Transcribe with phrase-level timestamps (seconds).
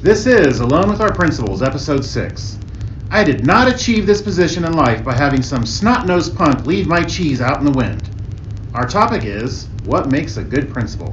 [0.00, 2.56] This is Alone with Our Principals, Episode 6.
[3.10, 6.86] I did not achieve this position in life by having some snot nosed punk leave
[6.86, 8.08] my cheese out in the wind.
[8.74, 11.12] Our topic is What Makes a Good Principal?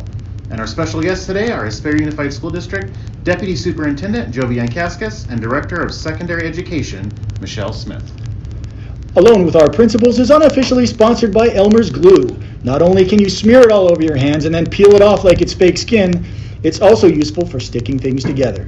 [0.52, 5.42] And our special guests today are Hesperia Unified School District Deputy Superintendent Jovi Yankaskis and
[5.42, 7.12] Director of Secondary Education
[7.42, 8.12] Michelle Smith.
[9.16, 12.35] Alone with Our Principals is unofficially sponsored by Elmer's Glue.
[12.66, 15.24] Not only can you smear it all over your hands and then peel it off
[15.24, 16.26] like it's fake skin,
[16.64, 18.66] it's also useful for sticking things together.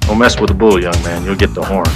[0.00, 1.26] Don't mess with the bull, young man.
[1.26, 1.90] You'll get the horns.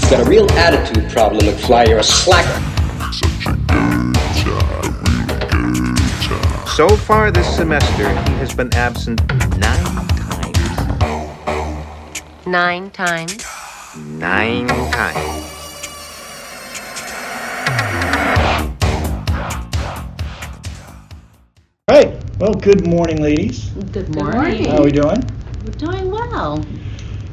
[0.00, 1.88] You've got a real attitude problem, McFly.
[1.88, 2.62] You're a slacker.
[6.76, 9.26] So far this semester, he has been absent
[9.58, 10.86] nine times.
[12.46, 13.59] Nine times.
[13.96, 15.16] Nine times.
[21.88, 22.24] All right.
[22.38, 23.68] Well, good morning, ladies.
[23.90, 24.66] Good morning.
[24.66, 25.20] How are we doing?
[25.64, 26.64] We're doing well.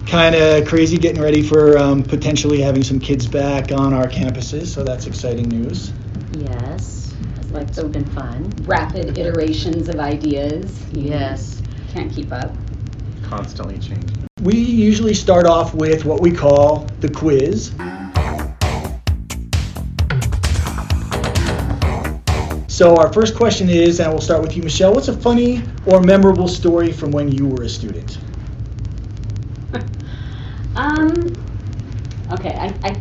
[0.07, 4.65] Kind of crazy getting ready for um, potentially having some kids back on our campuses,
[4.65, 5.93] so that's exciting news.
[6.39, 7.13] Yes.
[7.51, 8.51] Like so been fun.
[8.63, 10.83] rapid iterations of ideas.
[10.91, 11.61] Yes.
[11.93, 12.51] Can't keep up.
[13.21, 14.26] Constantly changing.
[14.41, 17.71] We usually start off with what we call the quiz.
[22.67, 24.93] So our first question is, and we'll start with you, Michelle.
[24.93, 28.19] What's a funny or memorable story from when you were a student?
[30.75, 31.33] Um.
[32.33, 32.53] Okay.
[32.53, 32.95] I, I.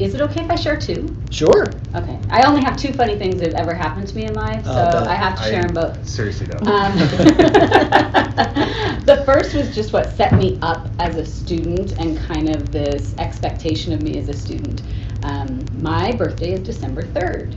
[0.00, 1.16] Is it okay if I share two?
[1.30, 1.72] Sure.
[1.94, 2.18] Okay.
[2.28, 4.72] I only have two funny things that have ever happened to me in life, so
[4.72, 6.04] Oh, that- I have to share them both.
[6.06, 6.66] Seriously, don't.
[6.66, 6.98] Um,
[9.06, 13.14] the first was just what set me up as a student and kind of this
[13.18, 14.82] expectation of me as a student.
[15.22, 17.54] Um, my birthday is December 3rd.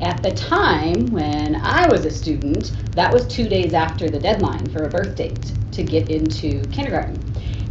[0.00, 4.68] At the time when I was a student, that was two days after the deadline
[4.68, 7.18] for a birth date to get into kindergarten.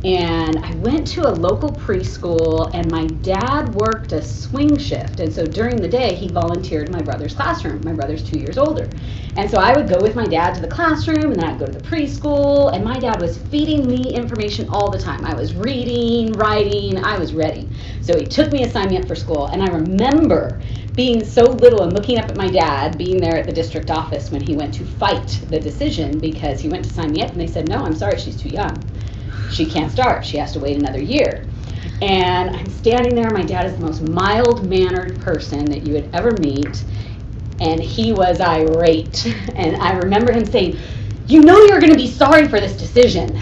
[0.03, 5.19] And I went to a local preschool, and my dad worked a swing shift.
[5.19, 7.84] And so during the day, he volunteered in my brother's classroom.
[7.84, 8.90] My brother's two years older.
[9.35, 11.67] And so I would go with my dad to the classroom, and then I'd go
[11.67, 15.23] to the preschool, and my dad was feeding me information all the time.
[15.23, 17.69] I was reading, writing, I was ready.
[18.01, 20.61] So he took me to sign me up for school, and I remember
[20.95, 24.31] being so little and looking up at my dad being there at the district office
[24.31, 27.40] when he went to fight the decision because he went to sign me up, and
[27.40, 28.91] they said, No, I'm sorry, she's too young
[29.50, 30.25] she can't start.
[30.25, 31.46] She has to wait another year.
[32.02, 33.30] And I'm standing there.
[33.31, 36.86] My dad is the most mild mannered person that you would ever meet.
[37.59, 39.25] And he was irate.
[39.56, 40.80] And I remember him saying,
[41.28, 43.40] You know you're going to be sorry for this decision.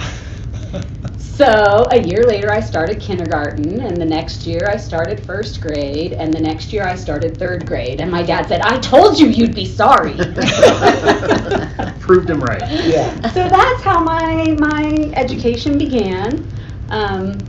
[1.40, 6.12] So a year later, I started kindergarten, and the next year I started first grade,
[6.12, 8.02] and the next year I started third grade.
[8.02, 10.16] And my dad said, I told you you'd be sorry.
[12.02, 12.70] Proved him right.
[12.84, 13.30] Yeah.
[13.30, 16.46] so that's how my my education began.
[16.90, 17.48] Um,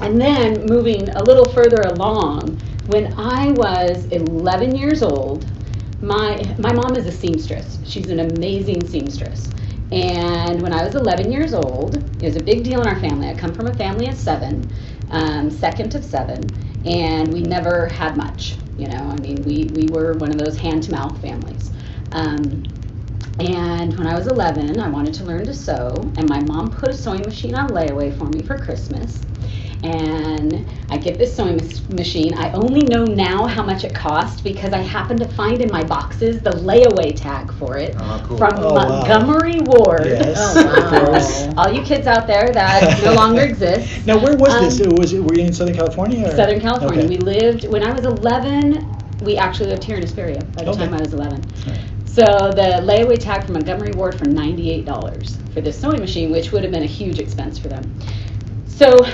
[0.00, 5.46] and then moving a little further along, when I was 11 years old,
[6.00, 7.80] my my mom is a seamstress.
[7.84, 9.50] She's an amazing seamstress.
[9.92, 13.28] And when I was 11 years old, it was a big deal in our family.
[13.28, 14.72] I come from a family of seven,
[15.10, 18.56] um, second of seven, and we never had much.
[18.76, 21.72] You know, I mean, we, we were one of those hand to mouth families.
[22.12, 22.64] Um,
[23.40, 26.90] and when I was 11, I wanted to learn to sew, and my mom put
[26.90, 29.26] a sewing machine on layaway for me for Christmas.
[29.82, 31.58] And I get this sewing
[31.88, 32.34] machine.
[32.34, 35.82] I only know now how much it cost because I happened to find in my
[35.82, 38.36] boxes the layaway tag for it Oh, cool.
[38.38, 38.88] from Oh, wow.
[38.88, 40.06] Montgomery Ward.
[40.06, 41.54] Yes, Oh, wow.
[41.56, 44.06] All you kids out there that no longer exist.
[44.06, 44.86] Now, where was this?
[44.86, 45.24] Um, Was it?
[45.24, 46.26] Were you in Southern California?
[46.26, 46.30] Or?
[46.36, 47.00] Southern California.
[47.00, 47.08] Okay.
[47.08, 48.86] We lived when I was 11.
[49.22, 50.80] We actually lived here in Hesperia by the Okay.
[50.84, 51.42] time I was 11.
[51.66, 51.78] Right.
[52.04, 56.62] So the layaway tag from Montgomery Ward for $98 for this sewing machine, which would
[56.64, 57.94] have been a huge expense for them.
[58.66, 59.06] So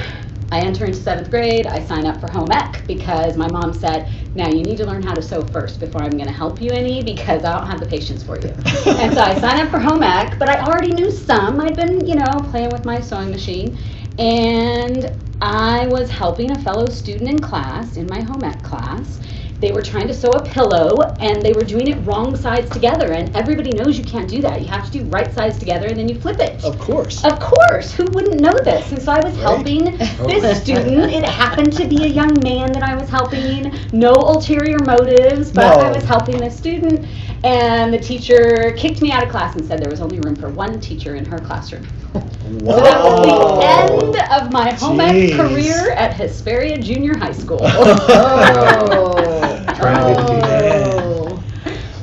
[0.52, 1.66] I enter into seventh grade.
[1.66, 5.02] I sign up for home ec because my mom said, "Now you need to learn
[5.02, 7.80] how to sew first before I'm going to help you any because I don't have
[7.80, 8.50] the patience for you."
[8.86, 11.60] and so I sign up for home ec, but I already knew some.
[11.60, 13.78] I'd been, you know, playing with my sewing machine,
[14.18, 19.20] and I was helping a fellow student in class in my home ec class.
[19.60, 23.12] They were trying to sew a pillow and they were doing it wrong sides together.
[23.12, 24.60] And everybody knows you can't do that.
[24.60, 26.62] You have to do right sides together and then you flip it.
[26.64, 27.24] Of course.
[27.24, 28.92] Of course, who wouldn't know this?
[28.92, 29.84] And so I was helping
[30.26, 31.12] this student.
[31.12, 33.74] It happened to be a young man that I was helping.
[33.92, 37.06] No ulterior motives, but I was helping this student.
[37.44, 40.48] And the teacher kicked me out of class and said there was only room for
[40.48, 41.86] one teacher in her classroom.
[42.12, 43.95] So that was the end
[44.30, 47.60] of my home ec career at Hesperia Junior High School.
[47.68, 49.64] Oh.
[49.74, 50.40] Tragedy.
[50.44, 51.42] Oh.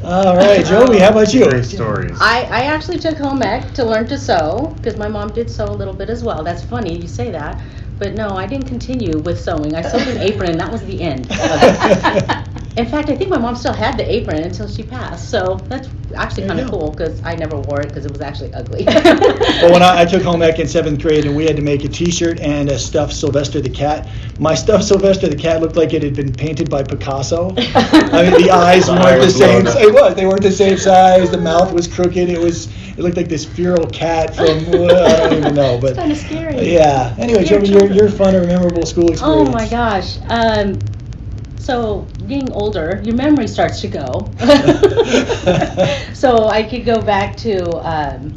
[0.04, 1.50] All right, Joey, how about you?
[1.50, 2.18] Great stories.
[2.20, 5.66] I, I actually took home ec to learn to sew because my mom did sew
[5.66, 6.44] a little bit as well.
[6.44, 7.62] That's funny you say that.
[8.00, 9.75] But no, I didn't continue with sewing.
[9.75, 11.28] I sewed an apron and that was the end.
[12.74, 12.81] Of it.
[12.81, 15.30] In fact, I think my mom still had the apron until she passed.
[15.30, 18.54] So that's actually kind of cool because I never wore it because it was actually
[18.54, 18.86] ugly.
[19.64, 21.86] Well, when I, I took home ec in seventh grade, and we had to make
[21.86, 24.10] a T-shirt and a stuffed Sylvester the cat.
[24.40, 27.50] My stuffed Sylvester the cat looked like it had been painted by Picasso.
[27.58, 29.68] I mean, the eyes The weren't the same.
[29.68, 30.16] It was.
[30.16, 31.31] They weren't the same size.
[31.31, 32.30] The mouth was crooked.
[32.30, 32.68] It was.
[32.90, 34.66] It looked like this feral cat from.
[34.72, 36.74] well, I don't even know, but kind of scary.
[36.74, 37.16] yeah.
[37.18, 39.50] Anyway, Scare Joey, your your fun and memorable school experience.
[39.50, 40.18] Oh my gosh.
[40.30, 40.80] Um,
[41.58, 44.34] so getting older, your memory starts to go.
[46.14, 48.34] so I could go back to um,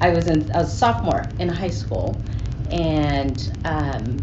[0.00, 2.20] I was in I was a sophomore in high school,
[2.70, 4.22] and um,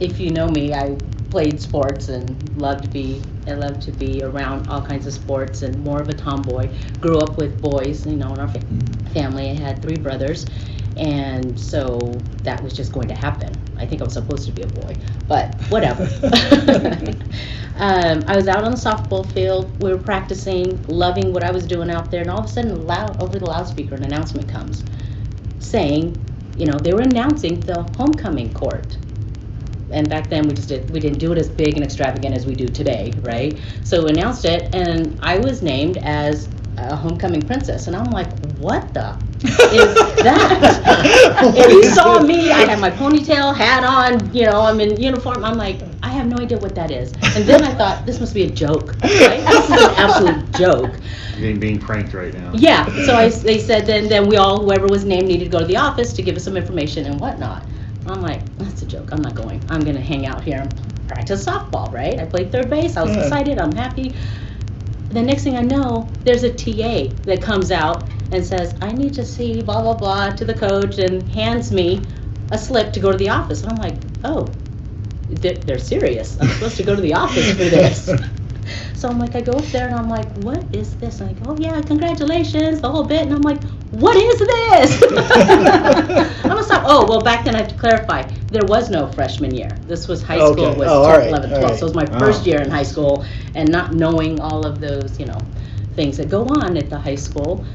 [0.00, 0.96] if you know me, I
[1.30, 5.62] played sports and loved to be I loved to be around all kinds of sports
[5.62, 6.70] and more of a tomboy.
[7.00, 8.62] Grew up with boys, you know, in our fa-
[9.12, 9.50] family.
[9.50, 10.46] I had three brothers,
[10.96, 11.98] and so
[12.42, 13.56] that was just going to happen.
[13.76, 14.96] I think I was supposed to be a boy,
[15.28, 16.04] but whatever.
[17.76, 19.70] um, I was out on the softball field.
[19.80, 22.86] We were practicing, loving what I was doing out there, and all of a sudden,
[22.86, 24.84] loud over the loudspeaker, an announcement comes
[25.58, 26.20] saying,
[26.56, 28.96] you know, they were announcing the homecoming court
[29.90, 32.46] and back then we just did we didn't do it as big and extravagant as
[32.46, 37.42] we do today right so we announced it and i was named as a homecoming
[37.42, 38.28] princess and i'm like
[38.60, 39.18] what the
[39.70, 40.60] is that
[41.56, 45.44] and he saw me i had my ponytail hat on you know i'm in uniform
[45.44, 48.34] i'm like i have no idea what that is and then i thought this must
[48.34, 51.00] be a joke right this is an absolute joke
[51.36, 52.50] Being, being pranked right now.
[52.54, 55.60] yeah, so I, they said then, then we all, whoever was named needed to go
[55.60, 57.66] to the office to give us some information and whatnot.
[58.06, 59.64] I'm like, that's a joke, I'm not going.
[59.68, 60.74] I'm gonna hang out here and
[61.06, 62.18] practice softball, right?
[62.18, 63.22] I played third base, I was Yeah.
[63.22, 64.16] excited, I'm happy.
[65.10, 69.14] The next thing I know, there's a TA that comes out and says, I need
[69.14, 72.08] to see blah, blah, blah to the coach and hands me
[72.50, 73.62] a slip to go to the office.
[73.62, 74.56] And I'm like, oh,
[75.28, 76.38] they're, they're serious.
[76.40, 78.14] I'm supposed to go to the office for this.
[78.94, 81.20] So I'm like, I go up there and I'm like, what is this?
[81.20, 83.22] And I go, oh yeah, congratulations, the whole bit.
[83.22, 85.02] And I'm like, what is this?
[85.12, 86.84] I'm gonna stop.
[86.86, 89.80] Oh, well, back then I have to clarify, there was no freshman year.
[89.86, 90.76] This was high school, Okay.
[90.76, 91.62] was Oh, all 10th, right, 11th, 12th.
[91.62, 91.76] all right.
[91.76, 92.18] So it was my Oh.
[92.18, 93.24] first year in high school
[93.54, 95.48] and not knowing all of those, you know,
[95.94, 97.66] things that go on at the high school.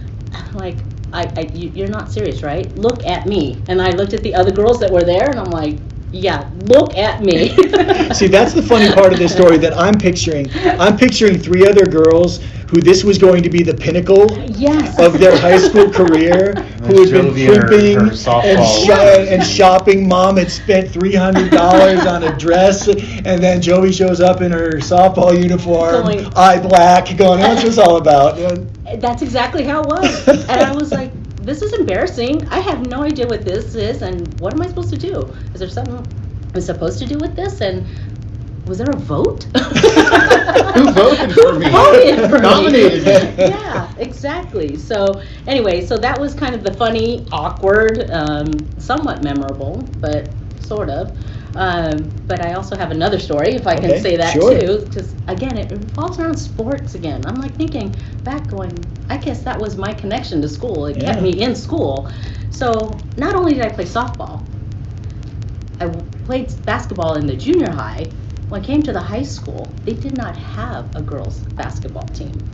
[0.53, 0.77] Like,
[1.13, 2.73] I, I you, you're not serious, right?
[2.77, 3.61] Look at me.
[3.67, 5.77] And I looked at the other girls that were there and I'm like,
[6.11, 7.49] yeah, look at me.
[8.13, 10.49] See, that's the funny part of this story that I'm picturing.
[10.79, 12.39] I'm picturing three other girls
[12.69, 14.97] who this was going to be the pinnacle Yes.
[14.97, 16.53] of their high school career,
[16.85, 19.27] who had been Jovi and her- primping and, softball.
[19.27, 20.07] and shopping.
[20.07, 24.51] Mom had spent three hundred dollars on a dress, and then Joey shows up in
[24.51, 28.37] her softball uniform, Going- eye black, going, "What's this all about?"
[28.97, 30.27] That's exactly how it was.
[30.49, 31.11] and I was like,
[31.45, 32.47] this is embarrassing.
[32.49, 35.21] I have no idea what this is and what am I supposed to do?
[35.53, 36.05] Is there something
[36.53, 37.61] I'm supposed to do with this?
[37.61, 37.85] And
[38.67, 39.43] was there a vote?
[40.75, 41.69] Who voted for Who me?
[41.69, 42.41] voted for me?
[42.41, 43.11] Nominated me.
[43.37, 44.75] yeah, exactly.
[44.75, 50.29] So anyway, so that was kind of the funny, awkward, um, somewhat memorable, but
[50.61, 51.15] sort of.
[51.55, 54.55] Um, but I also have another story, if I Okay, can say that sure.
[54.55, 57.25] too, because again, it revolves around sports again.
[57.25, 60.85] I'm like thinking back, going, I guess that was my connection to school.
[60.87, 62.09] It kept me in school.
[62.49, 64.47] So not only did I play softball,
[65.79, 65.87] I
[66.23, 68.13] played basketball in the junior high.
[68.47, 72.49] When I came to the high school, they did not have a girls' basketball team.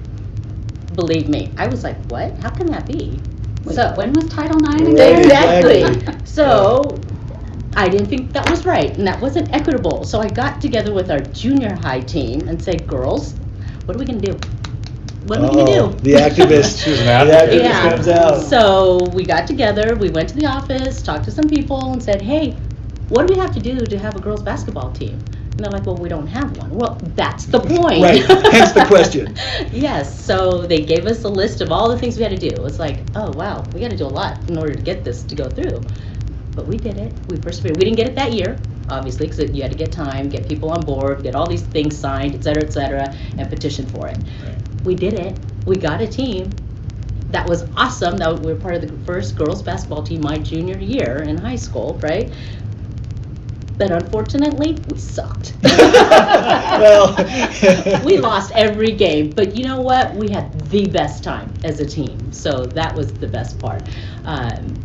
[0.94, 2.38] Believe me, I was like, what?
[2.40, 3.28] How can that be?
[3.64, 5.34] so When was Title IX again?
[5.36, 6.06] exactly.
[6.24, 7.11] So
[7.76, 10.04] I didn't think that was right, and that wasn't equitable.
[10.04, 13.34] So I got together with our junior high team and said, girls,
[13.86, 14.38] what are we gonna do?
[15.26, 15.98] What are we gonna Oh, do?
[16.02, 16.84] the activist.
[16.84, 17.62] She was an The advocate.
[17.64, 18.38] activist comes out.
[18.38, 22.22] So we got together, we went to the office, talked to some people, and said,
[22.22, 22.58] hey,
[23.10, 25.20] what do we have to do to have a girls' basketball team?
[25.52, 26.70] And they're like, well, we don't have one.
[26.72, 28.04] Well, that's the point.
[28.04, 29.36] Right, hence the question.
[29.72, 32.48] yes, so they gave us a list of all the things we had to do.
[32.48, 35.04] It was like, oh, wow, we got to do a lot in order to get
[35.04, 35.82] this to go through.
[36.56, 37.14] But we did it.
[37.30, 37.78] We persevered.
[37.78, 38.58] We didn't get it that year,
[38.90, 41.98] obviously, because you had to get time, get people on board, get all these things
[41.98, 44.18] signed, et cetera, et cetera, and petition for it.
[44.84, 45.40] We did it.
[45.66, 46.52] We got a team.
[47.30, 48.18] That was awesome.
[48.18, 51.56] That we were part of the first girls basketball team my junior year in high
[51.56, 52.32] school, right?
[53.78, 55.56] But unfortunately, we sucked.
[55.64, 57.16] well,
[58.06, 60.14] we lost every game, but you know what?
[60.14, 63.82] We had the best time as a team, so that was the best part.
[64.26, 64.76] Um,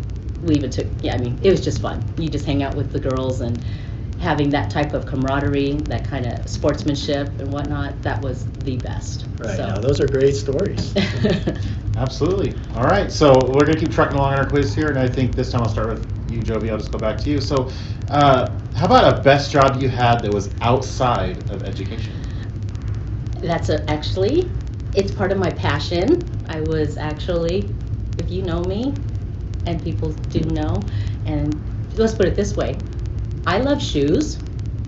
[0.46, 2.02] we even took, yeah, I mean, it was just fun.
[2.16, 3.62] You just hang out with the girls, and
[4.18, 9.26] having that type of camaraderie, that kind of sportsmanship and whatnot, that was the best.
[9.38, 9.66] Right so.
[9.66, 10.94] now, those are great stories.
[11.96, 12.54] Absolutely.
[12.74, 15.34] All right, so we're gonna keep trucking along on our quiz here, and I think
[15.34, 16.70] this time I'll start with you, Jovi.
[16.70, 17.40] I'll just go back to you.
[17.40, 17.70] So,
[18.08, 22.14] uh, how about a best job you had that was outside of education?
[23.42, 24.50] That's a, actually,
[24.94, 26.26] it's part of my passion.
[26.48, 27.74] I was actually,
[28.18, 28.94] if you know me,
[29.66, 30.86] and people do know,
[31.26, 31.60] and
[31.94, 32.78] let's put it this way,
[33.46, 34.40] I love shoes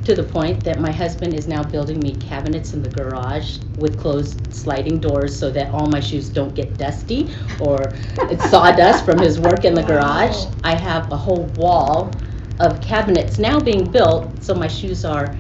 [0.05, 3.99] to the point that my husband is now building me cabinets in the garage with
[3.99, 7.29] closed sliding doors so that all my shoes don't get dusty
[7.61, 7.93] or
[8.31, 10.47] it's sawdust from his work in the garage.
[10.65, 12.17] I have a whole wall
[12.61, 15.37] of cabinets now being built so my shoes are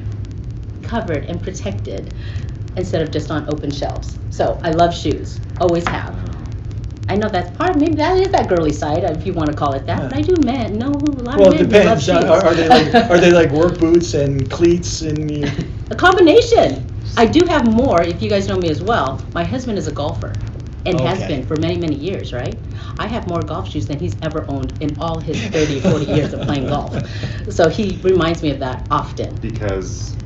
[0.82, 2.12] covered and protected
[2.76, 4.18] instead of just on open shelves.
[4.30, 6.37] So I love shoes, always have.
[7.08, 9.72] I know that's part, maybe that is that girly side, if you want to call
[9.74, 10.08] it that.
[10.08, 12.02] But I do men know a lot Well, of it men who love depends.
[12.02, 12.24] shoes.
[12.24, 15.44] Are, are they like are they like work boots and cleats and you,
[15.90, 16.86] a combination.
[17.16, 18.02] I do have more.
[18.02, 20.40] If you guys know me as well, my husband is a golfer,
[20.86, 22.32] and has been for many many years.
[22.32, 22.62] Right?
[22.98, 26.32] I have more golf shoes than he's ever owned in all his 30 40 years
[26.34, 26.98] of playing golf.
[27.50, 29.40] So he reminds me of that often.
[29.40, 30.17] Because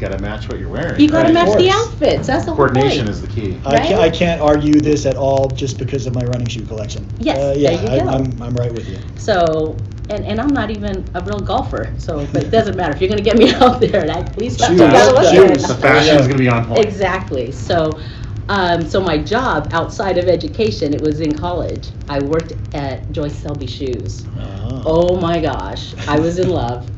[0.00, 0.98] you gotta match what you're wearing.
[1.00, 1.34] You got to right?
[1.34, 2.26] match the outfits.
[2.26, 3.08] That's the whole Coordination point.
[3.10, 3.60] is the key.
[3.66, 7.06] I, can't, I can't argue this at all just because of my running shoe collection.
[7.18, 8.08] Yes, Uh, there yeah, you I, go.
[8.08, 8.98] I'm, I'm right with you.
[9.16, 9.76] So,
[10.08, 11.94] and, and I'm not even a real golfer.
[11.98, 14.00] So, but it doesn't matter if you're going to get me out there.
[14.00, 15.66] And I, at least Shoes, I gotta look shoes.
[15.66, 15.76] good.
[15.76, 16.78] The fashion's gonna be on point.
[16.84, 17.52] Exactly.
[17.52, 18.00] So,
[18.48, 21.92] um, so my job outside of education, it was in college.
[22.08, 24.26] I worked at Joyce Selby Shoes.
[24.38, 24.82] Oh.
[24.86, 26.88] Oh my gosh, I was in love.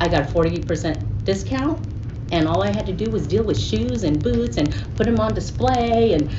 [0.00, 1.80] I got a forty percent discount,
[2.32, 5.20] and all I had to do was deal with shoes and boots and put them
[5.20, 6.30] on display, and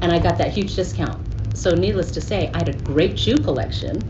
[0.00, 1.20] and I got that huge discount.
[1.56, 4.02] So, needless to say, I had a great shoe collection.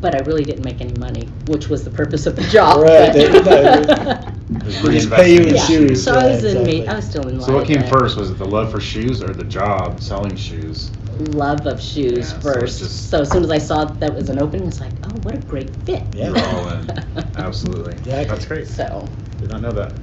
[0.00, 2.82] But I really didn't make any money, which was the purpose of the job.
[2.82, 5.64] Right, they- We're just pay you in yeah.
[5.66, 6.04] shoes.
[6.04, 6.84] So I yeah, was in, exactly.
[6.86, 7.46] ma- I was still in love.
[7.46, 8.16] So what came but- first?
[8.18, 10.90] Was it the love for shoes or the job selling shoes?
[11.30, 12.80] love of shoes Yeah, so first.
[12.80, 15.34] just- so as soon as I saw that was an opening, it's like, oh, what
[15.36, 16.02] a great fit.
[16.12, 16.26] Yeah.
[16.30, 16.90] You're all in.
[17.36, 17.94] Absolutely.
[17.94, 18.24] Exactly.
[18.26, 18.66] That's great.
[18.68, 19.08] So,
[19.40, 19.94] Did not know that.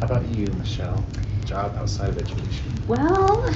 [0.00, 1.10] How about you, Michelle?
[1.44, 2.80] Job outside of education.
[2.86, 3.52] Well,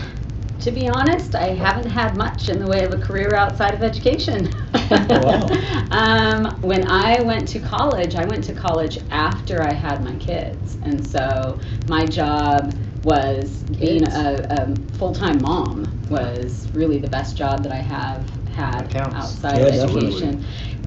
[0.60, 3.82] to be honest, I haven't had much in the way of a career outside of
[3.82, 4.48] education.
[4.90, 5.48] Wow.
[5.90, 10.78] um, when I went to college, I went to college after I had my kids,
[10.82, 17.62] and so my job was being a, a full-time mom was really the best job
[17.64, 20.44] that I have had outside Yeah, of education.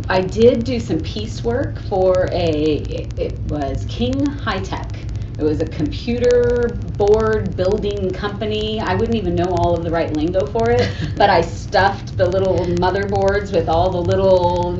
[0.07, 4.99] I did do some piecework for a, it was King High Tech.
[5.37, 8.79] It was a computer board building company.
[8.79, 12.25] I wouldn't even know all of the right lingo for it, but I stuffed the
[12.25, 14.79] little motherboards with all the little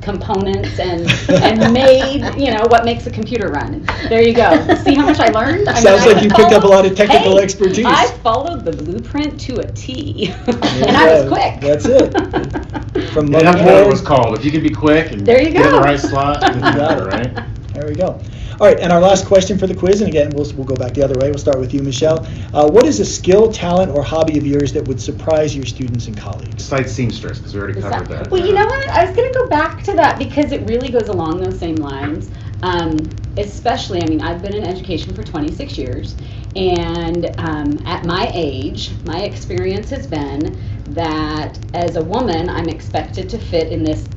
[0.00, 1.10] components and
[1.42, 3.84] and made you know what makes a computer run.
[4.08, 4.50] There you go.
[4.84, 5.68] See how much I learned.
[5.68, 7.84] I mean, Sounds I like you picked up a lot of technical Hey, expertise.
[7.84, 11.60] I followed the blueprint to a T, and you I was quick.
[11.60, 12.12] That's it.
[13.12, 14.38] From Yeah, that's what it motherboard- was called.
[14.38, 16.76] If you can be quick and There you get in the right slot, it doesn't
[16.76, 17.04] Got it.
[17.06, 17.74] right?
[17.74, 18.20] There we go.
[18.60, 20.92] All right, and our last question for the quiz, and again, we'll, we'll go back
[20.92, 21.30] the other way.
[21.30, 22.26] We'll start with you, Michelle.
[22.52, 26.08] Uh, what is a skill, talent, or hobby of yours that would surprise your students
[26.08, 26.56] and colleagues?
[26.56, 28.30] Besides seamstress, because we already covered that- that.
[28.32, 28.88] Well, you know what?
[28.88, 31.76] I was going to go back to that because it really goes along those same
[31.76, 32.30] lines.
[32.64, 32.98] Um,
[33.36, 36.16] especially, I mean, I've been in education for 26 years,
[36.56, 40.58] and um, at my age, my experience has been
[40.94, 44.08] that as a woman, I'm expected to fit in this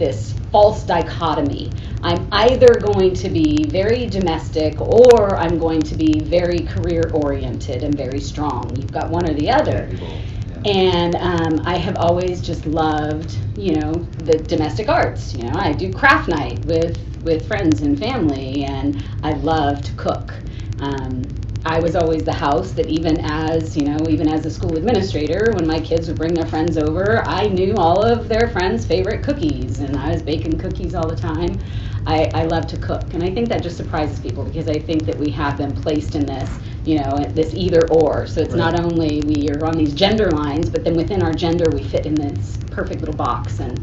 [0.00, 1.70] this false dichotomy.
[2.02, 7.84] I'm either going to be very domestic or I'm going to be very career oriented
[7.84, 8.74] and very strong.
[8.74, 9.88] You've got one or the other.
[9.92, 10.72] Yeah.
[10.72, 15.34] And um, I have always just loved, you know, the domestic arts.
[15.34, 19.92] You know, I do craft night with with friends and family, and I love to
[19.92, 20.34] cook.
[20.80, 21.22] Um,
[21.64, 25.52] I was always the house that even as, you know, even as a school administrator,
[25.52, 29.22] when my kids would bring their friends over, I knew all of their friends' favorite
[29.22, 31.60] cookies, and I was baking cookies all the time.
[32.06, 35.04] I, I love to cook, and I think that just surprises people because I think
[35.04, 38.26] that we have been placed in this, you know, this either or.
[38.26, 41.66] So it's not only we are on these gender lines, but then within our gender
[41.70, 43.60] we fit in this perfect little box.
[43.60, 43.78] And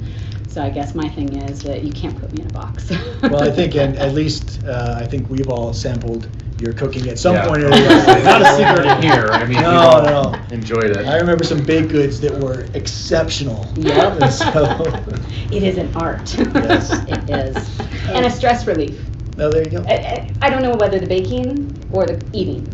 [0.47, 2.91] so I guess my thing is that you can't put me in a box.
[3.21, 6.27] Well, I think, and at least, uh, I think we've all sampled
[6.59, 7.47] your cooking at some Yeah.
[7.47, 8.23] point or the other.
[8.23, 9.27] Not a secret in here.
[9.31, 10.55] I mean, No, we've no.
[10.55, 11.05] enjoyed it.
[11.07, 13.71] I remember some baked goods that were exceptional.
[13.75, 14.21] Yep.
[14.21, 14.83] And so,
[15.51, 16.33] it is an art.
[16.37, 16.91] Yes.
[17.07, 17.79] it is.
[18.09, 18.99] and a stress relief.
[19.37, 19.83] no, there you go.
[19.87, 22.65] I, I, I don't know whether the baking or the eating.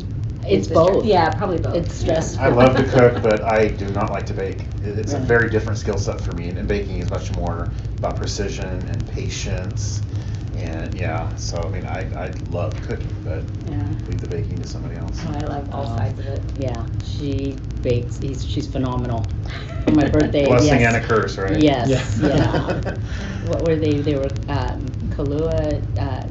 [0.45, 1.05] It's the stress- both.
[1.05, 1.75] Yeah, probably both.
[1.75, 2.43] It's stressful.
[2.43, 4.61] I love to cook, but I do not like to bake.
[4.83, 8.15] It- It's a very different skill set for me, and baking is much more about
[8.17, 10.01] precision and patience
[10.55, 13.87] And yeah, so I mean, I, I love cooking, but Yeah.
[14.07, 15.23] leave the baking to somebody else.
[15.27, 16.43] Oh, I love all Um, sides of it.
[16.57, 18.19] Yeah, she bakes.
[18.19, 19.25] He's, she's phenomenal.
[19.85, 20.93] For my birthday, Blessing yes.
[20.93, 21.59] and a curse, right?
[21.59, 22.27] Yes, Yeah.
[22.27, 22.93] yeah.
[23.49, 24.01] what were they?
[24.01, 26.23] They were um, Kahlua uh,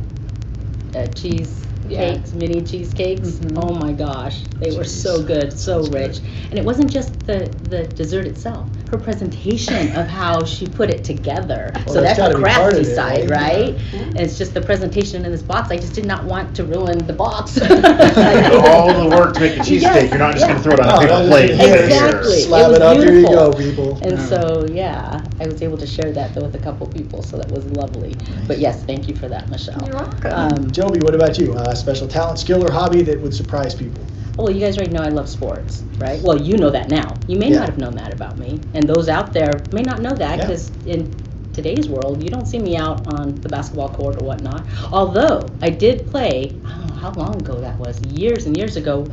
[0.95, 1.99] uh, cheese Yeah.
[1.99, 3.29] cakes, mini cheesecakes.
[3.41, 3.59] Mhm.
[3.59, 5.27] Oh my gosh, they were so Jeez.
[5.27, 6.21] good, so That's rich.
[6.51, 8.69] And it wasn't just the the dessert itself.
[8.93, 11.73] Her presentation of how she put it together.
[11.75, 13.75] Well, so that's that's the gotta be part crafty of it, side, right?
[13.75, 13.95] right?
[13.95, 15.71] And it's just the presentation in this box.
[15.71, 17.57] I just did not want to ruin the box.
[17.63, 20.49] All the work to make the cheesecake, Yes, you're not just yeah.
[20.53, 21.51] gonna throw it on Oh, a paper plate.
[21.53, 21.85] and put it.
[21.87, 22.33] Exactly.
[22.35, 23.35] It Slab was it up, here you beautiful.
[23.35, 23.97] go, people.
[24.03, 24.27] And Yeah.
[24.27, 27.51] so, yeah, I was able to share that though with a couple people, so that
[27.51, 28.15] was lovely.
[28.47, 29.83] But yes, thank you for that, Michelle.
[29.87, 30.33] You're welcome.
[30.35, 31.55] Um, Jovi, what about you?
[31.55, 34.05] Uh, special talent, skill, or hobby that would surprise people?
[34.37, 36.21] Well, you guys already know I love sports, right?
[36.23, 37.17] Well, you know that now.
[37.27, 37.59] You may Yeah.
[37.61, 40.47] not have known that about me, and those out there may not know that Yeah.
[40.47, 41.13] because in
[41.53, 44.65] today's world, you don't see me out on the basketball court or whatnot.
[44.91, 48.77] Although I did play, I don't know how long ago that was, years and years
[48.77, 49.11] ago.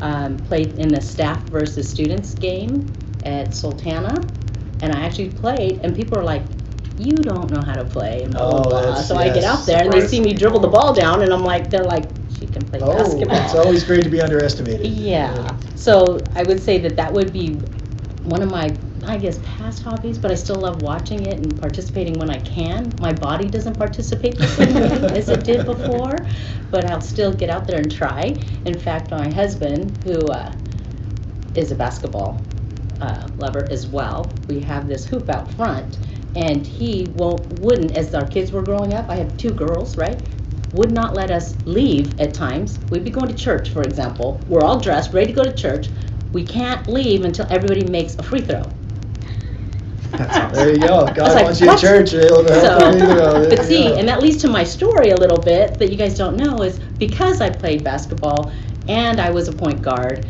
[0.00, 2.90] Um, played in the staff versus students game
[3.22, 4.24] at Sultana,
[4.80, 6.42] and I actually played, and people are like,
[6.98, 8.80] "You don't know how to play." And blah, blah, Oh, blah.
[8.82, 11.32] that's- So I get out there, and they see me dribble the ball down, and
[11.32, 12.10] I'm like, they're like,
[12.42, 14.84] "She can play Oh, basketball." it's always great to be underestimated.
[14.84, 15.56] Yeah.
[15.76, 17.60] So I would say that that would be
[18.24, 22.18] one of my, I guess, past hobbies, but I still love watching it and participating
[22.18, 22.94] when I can.
[22.98, 26.26] My body doesn't participate the same way as it did before,
[26.72, 28.40] but I'll still get out there and try.
[28.64, 30.52] In fact, my husband, who uh,
[31.54, 32.42] is a basketball
[33.00, 35.98] uh, lover as well, we have this hoop out front,
[36.34, 40.20] and he won't, wouldn't, as our kids were growing up, I have two girls, right?
[40.72, 42.78] Would not let us leave at times.
[42.90, 44.40] We'd be going to church, for example.
[44.48, 45.88] We're all dressed, ready to go to church.
[46.32, 48.70] We can't leave until everybody makes a free throw.
[50.52, 51.06] There you go.
[51.06, 51.78] God like, wants you what?
[51.78, 52.10] church.
[52.10, 53.96] So, you, you know, but see, go.
[53.96, 56.80] and that leads to my story a little bit that you guys don't know is
[56.98, 58.52] because I played basketball
[58.88, 60.26] and I was a point guard.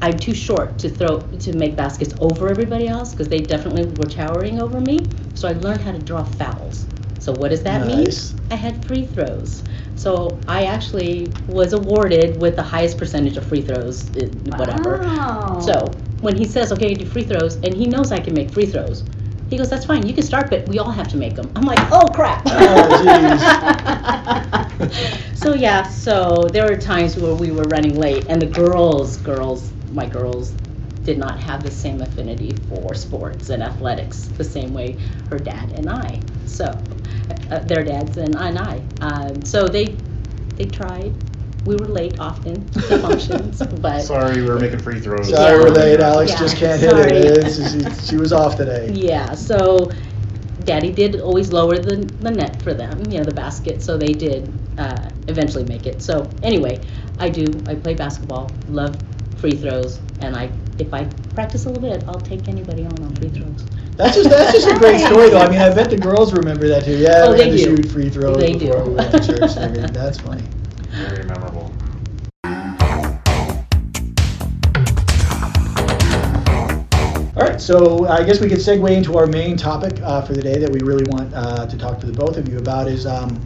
[0.00, 4.06] I'm too short to throw to make baskets over everybody else because they definitely were
[4.06, 5.00] towering over me.
[5.34, 6.86] So I learned how to draw fouls.
[7.18, 8.32] So what does that Nice.
[8.32, 8.40] mean?
[8.50, 9.62] I had free throws.
[9.96, 14.26] So I actually was awarded with the highest percentage of free throws, uh,
[14.56, 14.98] whatever.
[14.98, 15.58] Wow.
[15.60, 15.86] So
[16.20, 19.04] when he says, okay, do free throws, and he knows I can make free throws,
[19.50, 21.50] he goes, that's fine, you can start, but we all have to make them.
[21.56, 22.42] I'm like, oh crap.
[22.46, 22.88] Oh,
[25.34, 29.72] so yeah, so there were times where we were running late, and the girls, girls,
[29.92, 30.52] my girls,
[31.04, 34.96] did not have the same affinity for sports and athletics the same way
[35.30, 36.20] her dad and I.
[36.44, 36.78] So
[37.50, 38.80] uh, their dads and, and I.
[39.00, 39.96] Um, so they
[40.56, 41.12] they tried.
[41.64, 45.28] We were late often to functions, but Sorry, we were making free throws.
[45.28, 46.00] Sorry, we're late.
[46.00, 47.12] Alex Yeah, just can't hit it.
[47.38, 48.90] It's- it's- she was off today.
[48.92, 49.90] Yeah, so
[50.64, 54.12] Daddy did always lower the, the net for them, you know, the basket, so they
[54.12, 56.02] did uh, eventually make it.
[56.02, 56.80] So anyway,
[57.18, 58.98] I do, I play basketball, love
[59.36, 63.14] free throws, and I, if I practice a little bit, I'll take anybody on on
[63.16, 63.64] free throws.
[63.96, 65.38] That's just that's just a great story, though.
[65.40, 66.96] I mean, I bet the girls remember that too.
[66.96, 67.76] Yeah, Oh, we they had to do.
[67.76, 68.90] shoot free throws They before do.
[68.90, 69.40] we went to church.
[69.56, 69.92] and everything.
[69.92, 70.44] That's funny.
[70.90, 71.72] Very memorable.
[77.36, 80.42] All right, so I guess we could segue into our main topic uh, for the
[80.42, 83.06] day that we really want uh, to talk to the both of you about is
[83.06, 83.38] um,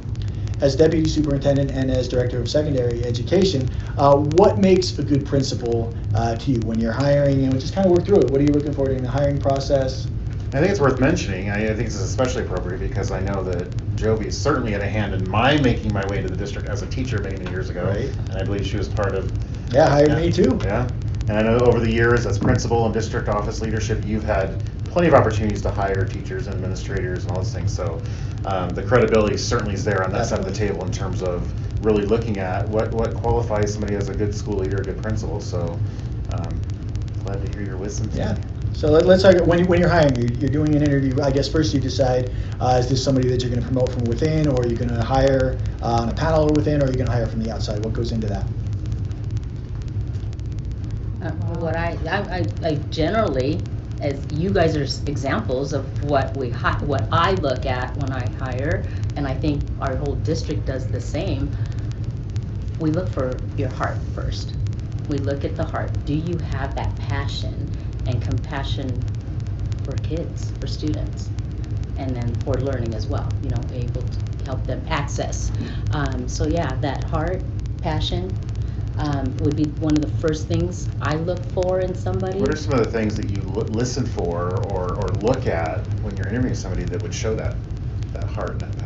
[0.63, 3.69] as deputy superintendent and as director of secondary education,
[3.99, 7.75] uh, what makes a good principal uh, to you when you're hiring and we just
[7.75, 8.31] kind of work through it?
[8.31, 10.07] What are you looking for in the hiring process?
[10.55, 11.49] I think it's worth mentioning.
[11.49, 14.89] I, I think this is especially appropriate because I know that Jovi certainly had a
[14.89, 17.71] hand in my making my way into the district as a teacher many, many years
[17.71, 17.87] ago.
[17.87, 18.11] Right.
[18.31, 19.33] And I believe she was part of.
[19.73, 20.59] Yeah, hired me too.
[20.63, 20.87] Yeah.
[21.29, 25.09] And I know over the years as principal and district office leadership, you've had plenty
[25.09, 27.75] of opportunities to hire teachers and administrators and all those things.
[27.75, 28.03] So
[28.45, 31.51] um, the credibility certainly is there on that side of the table in terms of
[31.83, 35.41] really looking at what, what qualifies somebody as a good school leader, a good principal.
[35.41, 35.79] So
[36.31, 36.61] um,
[37.25, 38.11] glad to hear your wisdom.
[38.15, 38.37] Yeah.
[38.73, 41.31] So let, let's talk, when, you- when you're hiring, you're, you're doing an interview, I
[41.31, 44.63] guess first you decide, uh, is this somebody that you're gonna promote from within, or
[44.65, 47.43] you're you gonna hire uh, on a panel within, or you're you gonna hire from
[47.43, 47.83] the outside?
[47.83, 48.47] What goes into that?
[51.21, 53.67] Uh, What I, I, I- I generally,
[54.01, 58.27] as you guys are examples of what we hi, what I look at when I
[58.29, 61.55] hire, and I think our whole district does the same,
[62.79, 64.55] we look for your heart first.
[65.09, 65.91] We look at the heart.
[66.07, 67.73] Do you have that passion
[68.07, 69.05] and compassion
[69.85, 71.31] for kids, for students?
[71.99, 75.53] And then for learning as well, you know, able to help them access.
[75.91, 77.45] Um, so yeah, that heart,
[77.83, 78.35] passion,
[78.97, 82.41] um, would be one of the first things I look for in somebody.
[82.41, 85.85] What are some of the things that you l- listen for or, or look at
[86.03, 87.59] when you're interviewing somebody that would show that,
[88.15, 88.82] that heart and that?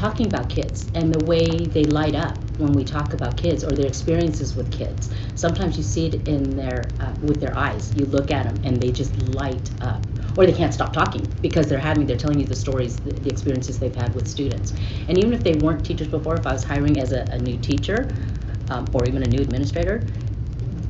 [0.00, 3.72] Talking about kids and the way they light up when we talk about kids or
[3.72, 5.10] their experiences with kids.
[5.36, 7.92] Sometimes you see it in their uh, with their eyes.
[7.96, 11.68] You look at them and they just light up, or they can't stop talking because
[11.68, 14.74] they're having they're telling you the stories, the, the experiences they've had with students.
[15.08, 17.58] And even if they weren't teachers before, if I was hiring as a, a new
[17.58, 18.16] teacher
[18.70, 20.08] um, or even a new administrator,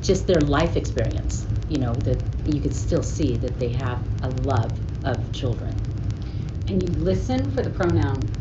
[0.01, 4.29] just their life experience, you know, that you could still see that they have a
[4.29, 5.83] love of children.
[6.67, 8.35] and you listen for the pronoun.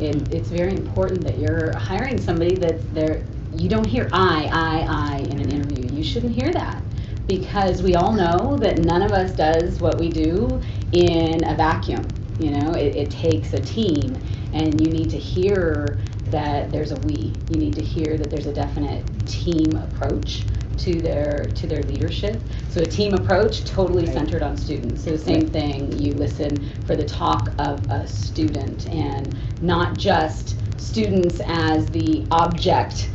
[0.00, 4.86] It, it's very important that you're hiring somebody that there you don't hear I, I,
[4.88, 5.90] I in an interview.
[5.92, 6.82] You shouldn't hear that
[7.26, 10.60] because we all know that none of us does what we do
[10.92, 12.08] in a vacuum.
[12.38, 14.16] You know, it, it takes a team,
[14.52, 17.34] and you need to hear that there's a we.
[17.50, 20.46] You need to hear that there's a definite team approach
[20.80, 22.40] to their to their leadership.
[22.68, 25.04] So a team approach totally centered on students.
[25.04, 30.56] So the same thing, you listen for the talk of a student and not just
[30.80, 33.10] students as the object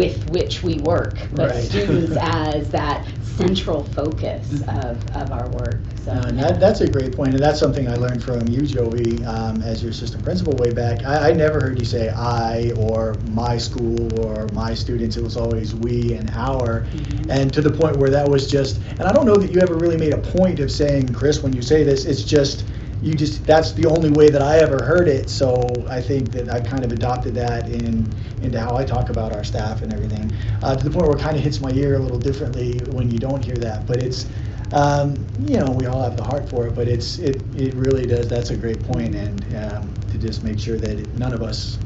[0.00, 1.62] with which we work, but Right.
[1.62, 5.82] students as that central focus of, of our work.
[5.94, 9.22] So and that, that's a great point, and that's something I learned from you, Joey,
[9.26, 11.04] um, as your assistant principal way back.
[11.04, 15.18] I, I never heard you say I or my school or my students.
[15.18, 16.86] It was always we and our,
[17.28, 18.80] and to the point where that was just.
[18.98, 21.52] And I don't know that you ever really made a point of saying, Chris, when
[21.52, 22.64] you say this, it's just
[23.02, 25.30] you just that's the only way that I ever heard it.
[25.30, 29.32] So I think that I kind of adopted that in into how I talk about
[29.32, 30.32] our staff and everything.
[30.62, 33.10] Uh, to the point where it kind of hits my ear a little differently when
[33.10, 33.86] you don't hear that.
[33.86, 34.26] But it's
[34.72, 38.06] um, you know we all have the heart for it, but it's it it really
[38.06, 38.28] does.
[38.28, 41.78] That's a great point, and um, to just make sure that none of us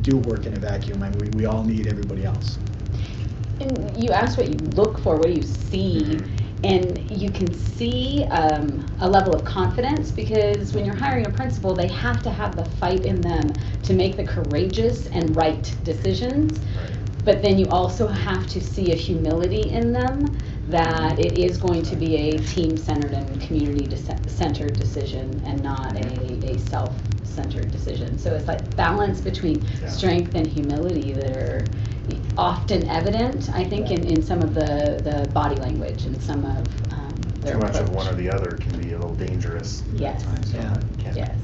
[0.00, 1.02] do work in a vacuum.
[1.02, 2.58] I mean, we, we all need everybody else.
[3.60, 6.20] And you asked what you look for, what do you see?
[6.62, 11.74] And you can see um, a level of confidence because when you're hiring a principal,
[11.74, 16.60] they have to have the fight in them to make the courageous and right decisions.
[17.24, 21.82] But then you also have to see a humility in them that it is going
[21.84, 27.00] to be a team centered and community dece- centered decision and not a, a self
[27.24, 28.18] centered decision.
[28.18, 29.88] So it's like balance between Yeah.
[29.88, 31.70] strength and humility that are
[32.38, 36.92] often evident, I think, in, in some of the, the body language and some of
[36.92, 39.82] um, their Too much of one or the other can be a little dangerous.
[39.94, 40.22] at Yes.
[40.22, 40.74] times, so Yeah.
[40.98, 41.36] can't- Yes.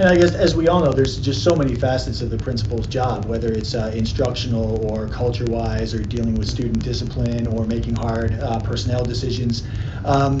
[0.00, 2.86] And I guess, as we all know, there's just so many facets of the principal's
[2.86, 8.38] job, whether it's uh, instructional or culture-wise, or dealing with student discipline, or making hard
[8.40, 9.64] uh, personnel decisions.
[10.04, 10.38] Um,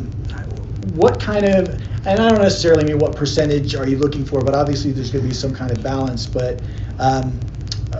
[0.94, 1.70] what kind of,
[2.06, 5.24] and I don't necessarily mean what percentage are you looking for, but obviously there's going
[5.24, 6.24] to be some kind of balance.
[6.24, 6.62] But
[7.00, 7.40] um,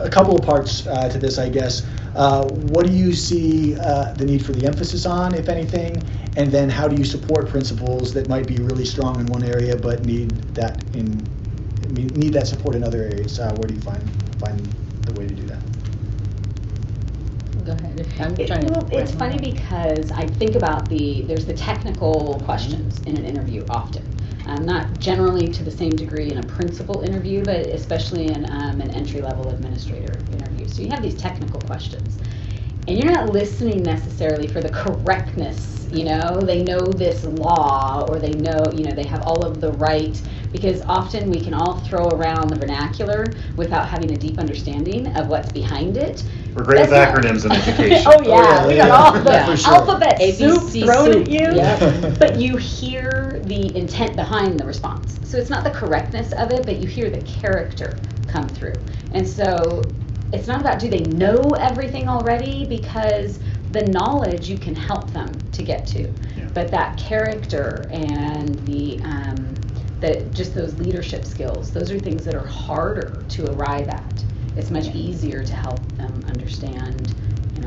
[0.01, 1.87] a couple of parts uh, to this, I guess.
[2.15, 6.03] Uh, what do you see uh, the need for the emphasis on, if anything?
[6.37, 9.77] And then how do you support principals that might be really strong in one area
[9.77, 11.27] but need that in
[11.91, 13.39] need that support in other areas?
[13.39, 14.03] Uh, where do you find
[14.39, 14.59] find
[15.03, 15.59] the way to do that?
[17.65, 18.07] Go ahead.
[18.21, 18.73] I'm It- trying to.
[18.73, 23.65] well, it's funny because I think about the there's the technical questions in an interview
[23.69, 24.05] often.
[24.49, 28.81] Um, not generally to the same degree in a principal interview, but especially in um,
[28.81, 30.67] an entry level administrator interview.
[30.67, 32.19] So you have these technical questions,
[32.87, 35.87] and you're not listening necessarily for the correctness.
[35.93, 39.61] You know, they know this law, or they know, you know, they have all of
[39.61, 40.21] the right.
[40.53, 45.29] Because often we can all throw around the vernacular without having a deep understanding of
[45.29, 46.25] what's behind it.
[46.55, 48.13] We're great with not- acronyms in education.
[48.15, 49.75] oh yeah, yeah, we got all the Yeah, sure.
[49.75, 51.55] alphabet soup thrown soup, at you.
[51.55, 52.15] yeah.
[52.19, 55.19] But you hear the intent behind the response.
[55.25, 58.79] So it's not the correctness of it, but you hear the character come through.
[59.13, 59.93] And so
[60.33, 65.33] it's not about do they know everything already because the knowledge you can help them
[65.53, 66.03] to get to.
[66.37, 66.49] Yeah.
[66.55, 69.57] But that character and the um,
[70.01, 74.25] the just those leadership skills, those are things that are harder to arrive at.
[74.57, 77.15] It's much easier to help them understand,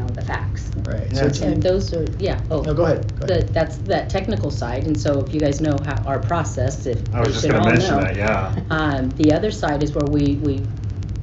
[0.02, 0.72] know, the facts.
[0.78, 1.08] Right.
[1.12, 2.62] Yeah, So it's, And those are, yeah, oh.
[2.62, 3.20] no, go ahead.
[3.20, 3.48] Go ahead.
[3.48, 6.98] The, that's that technical side, and so if you guys know how our process, if
[7.14, 8.02] I was they just should gonna all mention know.
[8.02, 8.56] that, yeah.
[8.70, 10.66] Um, the other side is where we, we,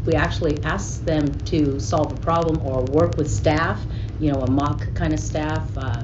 [0.06, 3.84] we actually ask them to solve a problem or work with staff,
[4.20, 6.02] you know, a mock kind of staff, uh,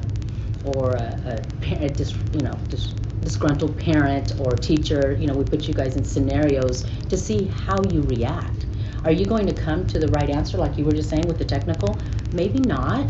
[0.65, 5.45] or a, a parent, dis, you know, dis, disgruntled parent or teacher, you know, we
[5.45, 8.67] put you guys in scenarios to see how you react.
[9.05, 11.37] Are you going to come to the right answer, like you were just saying with
[11.37, 11.99] the technical?
[12.33, 13.07] Maybe not,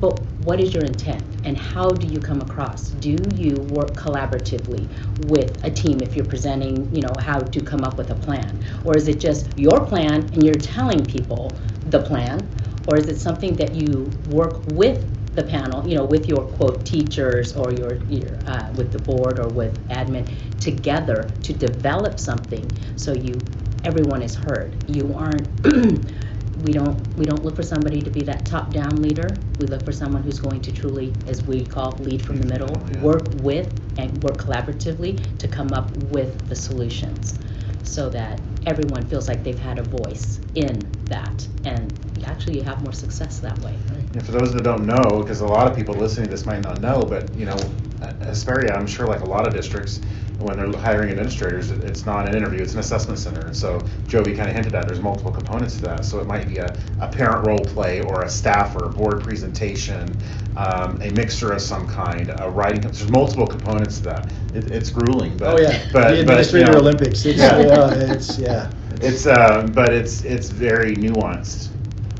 [0.00, 0.12] but
[0.44, 2.90] what is your intent and how do you come across?
[2.90, 4.88] Do you work collaboratively
[5.28, 8.62] with a team if you're presenting, you know, how to come up with a plan?
[8.84, 12.48] Or is it just your plan and you're telling people the plan?
[12.86, 16.84] Or is it something that you work with the panel, you know, with your quote
[16.84, 20.28] teachers or your, your uh, with the board or with admin
[20.60, 23.40] together to develop something so you
[23.84, 24.74] everyone is heard.
[24.88, 25.48] You aren't.
[26.64, 29.28] we don't we don't look for somebody to be that top down leader.
[29.58, 32.70] We look for someone who's going to truly, as we call, lead from the middle,
[32.92, 33.00] Yeah.
[33.02, 37.38] work with and work collaboratively to come up with the solutions,
[37.82, 41.92] so that everyone feels like they've had a voice in that, and
[42.24, 43.74] actually you have more success that way.
[44.14, 46.62] And for those that don't know, because a lot of people listening to this might
[46.62, 47.56] not know, but you know,
[48.20, 50.00] Hesperia, I'm sure like a lot of districts,
[50.42, 53.40] when they're hiring administrators, it- it's not an interview, it's an assessment center.
[53.46, 53.78] And so
[54.08, 56.04] Jovi kind of hinted at, there's multiple components to that.
[56.04, 59.22] So it might be a, a parent role play or a staff or a board
[59.22, 60.14] presentation,
[60.56, 64.32] um, a mixture of some kind, a writing, there's multiple components to that.
[64.54, 65.54] It, it's grueling, but.
[65.58, 67.58] Oh, yeah, but- but, the you Administrator know, Olympics, it's, Yeah.
[67.60, 68.70] yeah, it's, yeah.
[69.00, 71.70] It's uh, but it's it's very nuanced.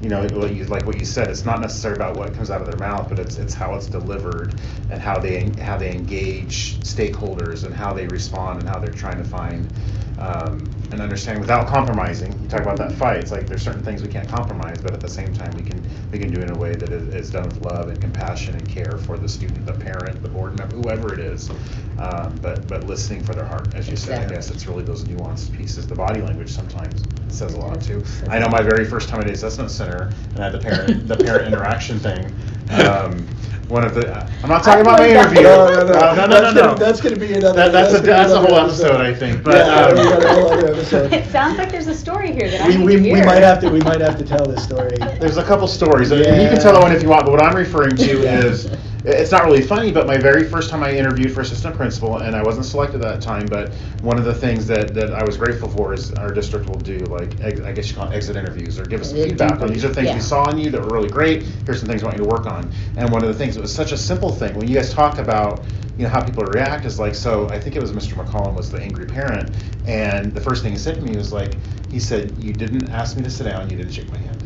[0.03, 1.31] You know, what you, like what you said.
[1.31, 3.87] It's not necessarily about what comes out of their mouth, but it's it's how it's
[3.87, 4.53] delivered
[4.91, 9.19] and how they how they engage stakeholders and how they respond and how they're trying
[9.19, 9.71] to find
[10.19, 12.39] um, an understanding without compromising.
[12.43, 13.19] You talk about that fight.
[13.19, 15.85] It's like there's certain things we can't compromise, but at the same time we can
[16.11, 18.55] we can do it in a way that is, is done with love and compassion
[18.55, 21.51] and care for the student, the parent, the board member, whoever it is.
[21.99, 24.31] Um, but but listening for their heart, as you said.
[24.31, 25.87] I guess it's really those nuanced pieces.
[25.87, 28.05] The body language sometimes says a lot too.
[28.29, 31.09] I know my very first time at the assessment center and I had the parent
[31.09, 32.35] the parent interaction thing.
[32.71, 33.27] Um,
[33.69, 35.43] one of the I'm not talking about my interview.
[35.43, 35.93] No, no, no.
[35.95, 36.63] Uh, no, no, no, That's no.
[36.67, 38.85] gonna- that's gonna be another- That, that's, that's a that's a whole episode.
[38.87, 39.43] episode, I think.
[39.43, 41.13] But Yeah, um, we got a whole other episode.
[41.13, 43.15] It sounds like there's a story here that I We, need we, to hear.
[43.15, 44.91] we might have to, we might have to tell this story.
[45.21, 46.11] There's a couple stories.
[46.11, 48.45] and You can tell that one if you want, but what I'm referring to Yeah.
[48.45, 48.69] is
[49.05, 52.37] it's not really funny, but my very first time I interviewed for assistant principal, and
[52.37, 55.37] I wasn't selected at that time, but one of the things that, that I was
[55.37, 58.37] grateful for is our district will do like ex- I guess you call it exit
[58.37, 60.15] interviews or give us some feedback on these are things yeah.
[60.15, 61.43] we saw in you that were really great.
[61.67, 62.71] Here's some things I want you to work on.
[62.97, 65.19] And one of the things it was such a simple thing when you guys talk
[65.19, 65.65] about
[65.99, 68.15] you know how people react is like so I think it was Mr.
[68.15, 71.57] McCollum was the angry parent, and the first thing he said to me was like
[71.91, 74.42] he said you didn't ask me to sit down, you didn't shake my hand.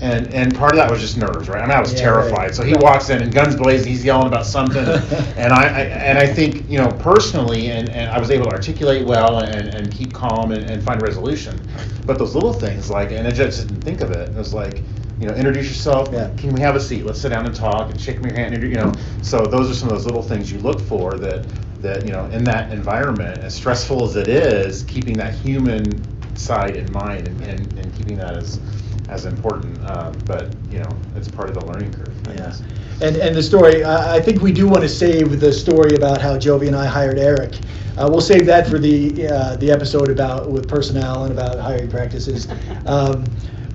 [0.00, 1.62] And and part of that was just nerves, right?
[1.62, 2.32] I mean, I was Yeah, terrified.
[2.38, 2.54] right.
[2.54, 4.84] So he walks in and guns blazing, he's yelling about something,
[5.36, 8.52] and I, I and I think you know personally, and, and I was able to
[8.52, 11.66] articulate well and, and keep calm and, and find resolution.
[12.04, 14.28] But those little things like, and I just didn't think of it.
[14.30, 14.84] It was like,
[15.18, 16.12] you know, introduce yourself.
[16.12, 16.28] Yeah.
[16.36, 17.06] Can we have a seat?
[17.06, 18.52] Let's sit down and talk and shake your hand.
[18.62, 21.46] You know, so those are some of those little things you look for that
[21.80, 26.04] that you know in that environment, as stressful as it is, keeping that human
[26.34, 28.60] side in mind and, and, and keeping that as
[29.08, 29.84] as important.
[29.86, 32.14] Um, but you know, it's part of the learning curve.
[32.26, 32.36] I Yeah.
[32.46, 32.62] guess.
[33.00, 36.20] And, and the story, I, I think we do want to save the story about
[36.20, 37.60] how Jovi and I hired Eric.
[37.98, 41.90] Uh, we'll save that for the, uh, the episode about, with personnel and about hiring
[41.90, 42.48] practices.
[42.86, 43.24] Um,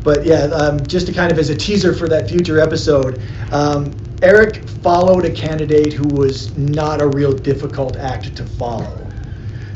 [0.04, 3.94] but yeah, um, just to kind of as a teaser for that future episode, um,
[4.24, 9.01] Eric followed a candidate who was not a real difficult act to follow.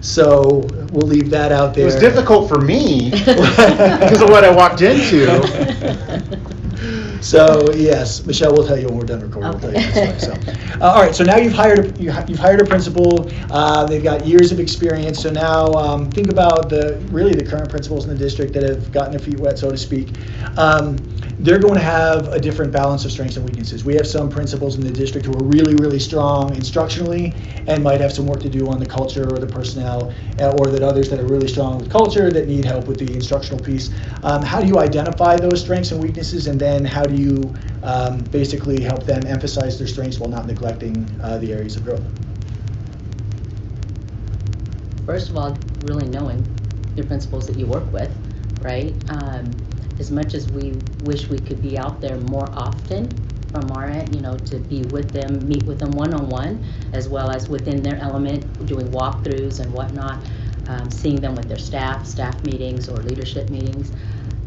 [0.06, 0.60] So
[0.92, 1.82] we'll leave that out there.
[1.82, 5.26] It was difficult for me because of what I walked into.
[7.22, 9.50] So yes, Michelle will tell you when we're done recording.
[9.50, 10.80] We'll tell you that story, so.
[10.80, 13.28] Uh, all right, so now you've hired a, you ha- you've hired a principal.
[13.52, 15.24] Uh, they've got years of experience.
[15.24, 18.92] So now um, think about the really the current principals in the district that have
[18.92, 20.10] gotten their feet wet, so to speak.
[20.58, 20.98] Um,
[21.46, 23.86] they're going to have a different balance of strengths and weaknesses.
[23.86, 27.36] We have some principals in the district who are really, really strong instructionally
[27.68, 30.72] and might have some work to do on the culture or the personnel, uh, or
[30.72, 33.92] that others that are really strong with culture that need help with the instructional piece.
[34.24, 38.24] Um, how do you identify those strengths and weaknesses, and then how do you um,
[38.32, 42.04] basically help them emphasize their strengths while not neglecting uh, the areas of growth?
[45.06, 46.44] first of all, really knowing
[46.96, 48.12] your principals that you work with,
[48.64, 48.96] right?
[49.10, 49.54] Um,
[50.00, 53.10] as much as we wish we could be out there more often
[53.52, 57.32] from our end, you know, to be with them, meet with them one-on-one, as well
[57.32, 60.28] as within their element, doing walkthroughs and whatnot,
[60.68, 63.94] um, seeing them with their staff, staff meetings or leadership meetings.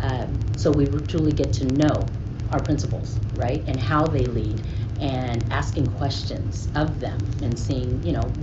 [0.00, 2.06] Um, so we truly get to know
[2.50, 4.62] our principals, right, and how they lead,
[5.00, 8.34] and asking questions of them, and seeing, you know,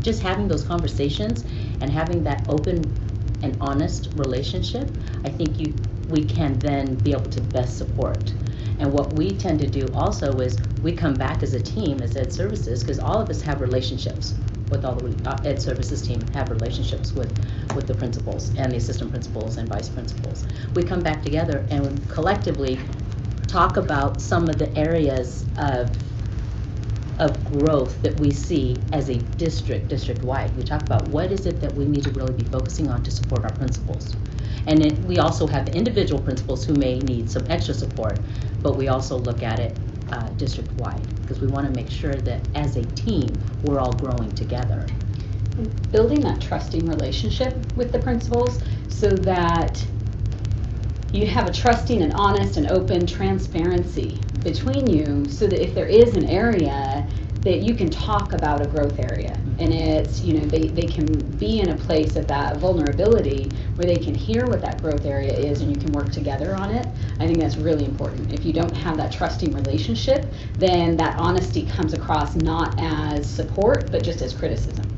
[0.00, 1.44] just having those conversations
[1.80, 2.94] and having that open
[3.42, 4.88] and honest relationship,
[5.24, 5.74] I think you
[6.08, 8.32] we can then be able to best support.
[8.78, 12.16] And what we tend to do also is we come back as a team as
[12.16, 14.34] Ed Services because all of us have relationships
[14.70, 17.32] with all the uh, Ed Services team have relationships with
[17.74, 20.44] with the principals and the assistant principals and vice principals.
[20.74, 22.78] We come back together and collectively
[23.46, 25.90] talk about some of the areas of
[27.18, 30.54] of growth that we see as a district, district-wide.
[30.54, 33.10] We talk about what is it that we need to really be focusing on to
[33.10, 34.14] support our principals.
[34.66, 38.24] And then we also have individual principals who may need some extra support,
[38.62, 39.76] but we also look at it
[40.10, 44.32] uh, district-wide because we want to make sure that as a team, we're all growing
[44.32, 44.86] together.
[45.90, 49.84] building that trusting relationship with the principals so that
[51.12, 55.86] you have a trusting and honest and open transparency between you so that if there
[55.86, 57.06] is an area
[57.42, 61.06] that you can talk about a growth area and it's you know they, they can
[61.36, 65.32] be in a place of that vulnerability where they can hear what that growth area
[65.32, 66.86] is and you can work together on it.
[67.18, 68.32] I think that's really important.
[68.32, 73.90] If you don't have that trusting relationship then that honesty comes across not as support
[73.90, 74.90] but just as criticism.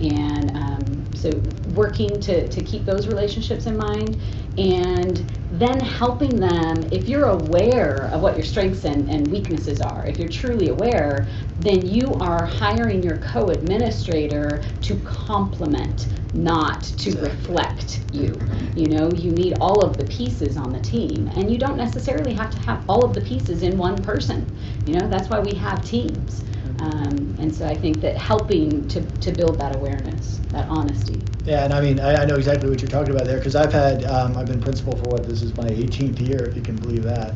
[0.00, 1.30] And um, so
[1.74, 4.20] working to, to keep those relationships in mind
[4.58, 10.06] and then helping them if you're aware of what your strengths and, and weaknesses are
[10.06, 11.26] if you're truly aware
[11.60, 18.38] then you are hiring your co-administrator to complement not to reflect you.
[18.74, 22.34] You know you need all of the pieces on the team and you don't necessarily
[22.34, 24.46] have to have all of the pieces in one person.
[24.84, 26.44] You know that's why we have teams
[26.86, 31.20] um, and so I think that helping to, to build that awareness, that honesty.
[31.44, 33.72] Yeah, and I mean, I, I know exactly what you're talking about there because I've
[33.72, 36.76] had, um, I've been principal for what, this is my 18th year, if you can
[36.76, 37.34] believe that,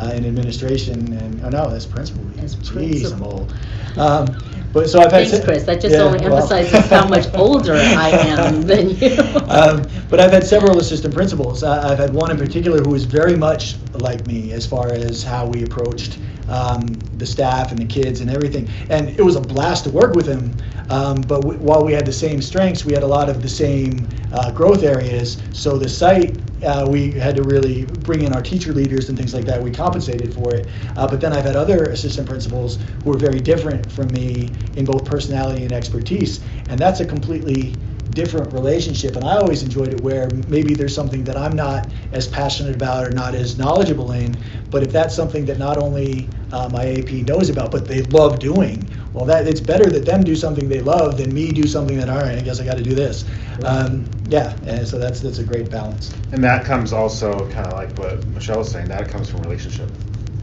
[0.00, 1.12] uh, in administration.
[1.12, 2.24] And, oh no, that's principal.
[2.42, 3.54] As Jeez, I'm old.
[3.96, 4.26] Um,
[4.72, 5.28] but so I've had.
[5.28, 5.64] Thanks, se- Chris.
[5.64, 6.36] That just Yeah, only well.
[6.36, 9.16] emphasizes how much older I am than you.
[9.48, 11.62] um, but I've had several assistant principals.
[11.62, 15.22] I, I've had one in particular who was very much like me as far as
[15.22, 16.86] how we approached um,
[17.18, 18.68] the staff and the kids and everything.
[18.88, 20.56] And it was a blast to work with him.
[20.90, 23.48] Um, but w- while we had the same strengths, we had a lot of the
[23.48, 25.42] same uh, growth areas.
[25.52, 29.34] So the site, uh, we had to really bring in our teacher leaders and things
[29.34, 29.62] like that.
[29.62, 30.68] We compensated for it.
[30.96, 34.84] Uh, but then I've had other assistant principals who are very different from me in
[34.84, 36.40] both personality and expertise.
[36.68, 37.76] And that's a completely
[38.12, 42.26] different relationship and i always enjoyed it where maybe there's something that i'm not as
[42.28, 44.36] passionate about or not as knowledgeable in
[44.70, 48.38] but if that's something that not only uh, my ap knows about but they love
[48.38, 51.96] doing well that it's better that them do something they love than me do something
[51.96, 53.24] that all right i guess i got to do this
[53.64, 57.72] um, yeah and so that's that's a great balance And that comes also kind of
[57.74, 58.88] like what Michelle was saying.
[58.88, 59.90] That comes from relationship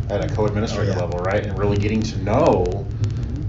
[0.10, 1.00] at a co-administrator Oh, yeah.
[1.00, 1.44] level, right?
[1.44, 2.92] And really getting to know,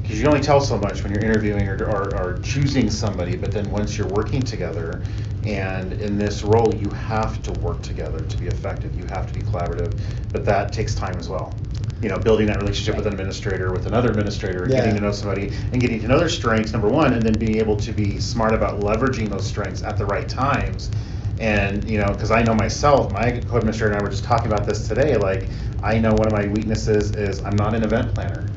[0.07, 3.35] because you only tell so much when you're interviewing or, or, or choosing somebody.
[3.35, 5.03] But then once you're working together,
[5.45, 8.97] and in this role, you have to work together to be effective.
[8.97, 9.99] You have to be collaborative,
[10.33, 11.57] but that takes time as well.
[12.01, 15.11] You know, building that relationship with an administrator, with another administrator, and getting to know
[15.11, 18.21] somebody, and getting to know their strengths, number one, and then being able to be
[18.21, 20.91] smart about leveraging those strengths at the right times.
[21.39, 24.67] And, you know, because I know myself, my co-administrator and I were just talking about
[24.67, 25.51] this today, like,
[25.83, 28.49] I know one of my weaknesses is I'm not an event planner.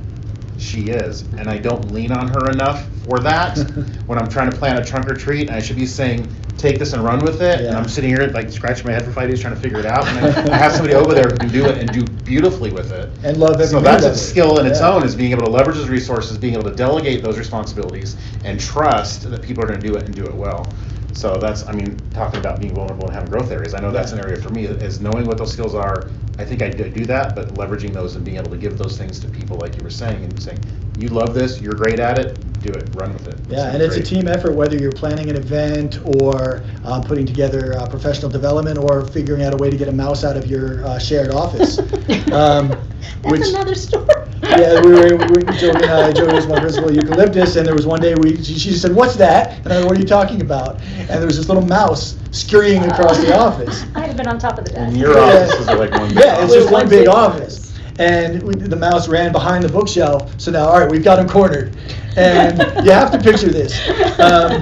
[0.59, 3.57] She is, and I don't lean on her enough for that.
[4.07, 6.93] when I'm trying to plan a trunk or treat, I should be saying, take this
[6.93, 7.61] and run with it.
[7.61, 9.85] And I'm sitting here like scratching my head for five days trying to figure it
[9.85, 10.07] out.
[10.07, 12.91] And I, I have somebody over there who can do it and do beautifully with
[12.91, 13.09] it.
[13.23, 14.89] and love every So that's a skill in its Yeah.
[14.93, 18.59] own is being able to leverage those resources, being able to delegate those responsibilities, and
[18.59, 20.73] trust that people are going to do it and do it well.
[21.13, 23.73] So that's, I mean, talking about being vulnerable and having growth areas.
[23.73, 26.07] I know that's an area for me is knowing what those skills are.
[26.39, 28.97] I think I do do that, but leveraging those and being able to give those
[28.97, 30.59] things to people, like you were saying, and saying,
[30.97, 33.97] "You love this, you're great at it, do it, run with it." Yeah, and is
[33.97, 38.31] it's a team effort, whether you're planning an event or uh, putting together uh, professional
[38.31, 41.29] development or figuring out a way to get a mouse out of your uh, shared
[41.31, 41.79] office.
[42.29, 42.85] Um, That's
[43.23, 44.05] which- another story.
[44.43, 47.85] Yeah, we were, we, Jody and I, Jody was my principal eucalyptus, and there was
[47.85, 50.41] one day we, she, she said, "What's that?" And I go, "What are you talking
[50.41, 53.83] about?" And there was this little mouse scurrying across the office.
[53.95, 54.81] I'd have been on top of the desk.
[54.87, 55.43] And your Yeah.
[55.43, 56.09] offices are like one.
[56.15, 57.77] Yeah, it's just one one big big office.
[57.99, 60.33] And we, the mouse ran behind the bookshelf.
[60.39, 61.75] So now, all right, we've got him cornered.
[62.15, 63.77] And you have to picture this.
[64.19, 64.61] Um,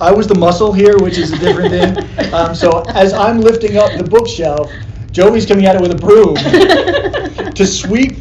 [0.00, 2.34] I was the muscle here, which is a different thing.
[2.34, 4.72] Um, so as I'm lifting up the bookshelf,
[5.12, 6.34] Joey's coming at it with a broom
[7.54, 8.16] to sweep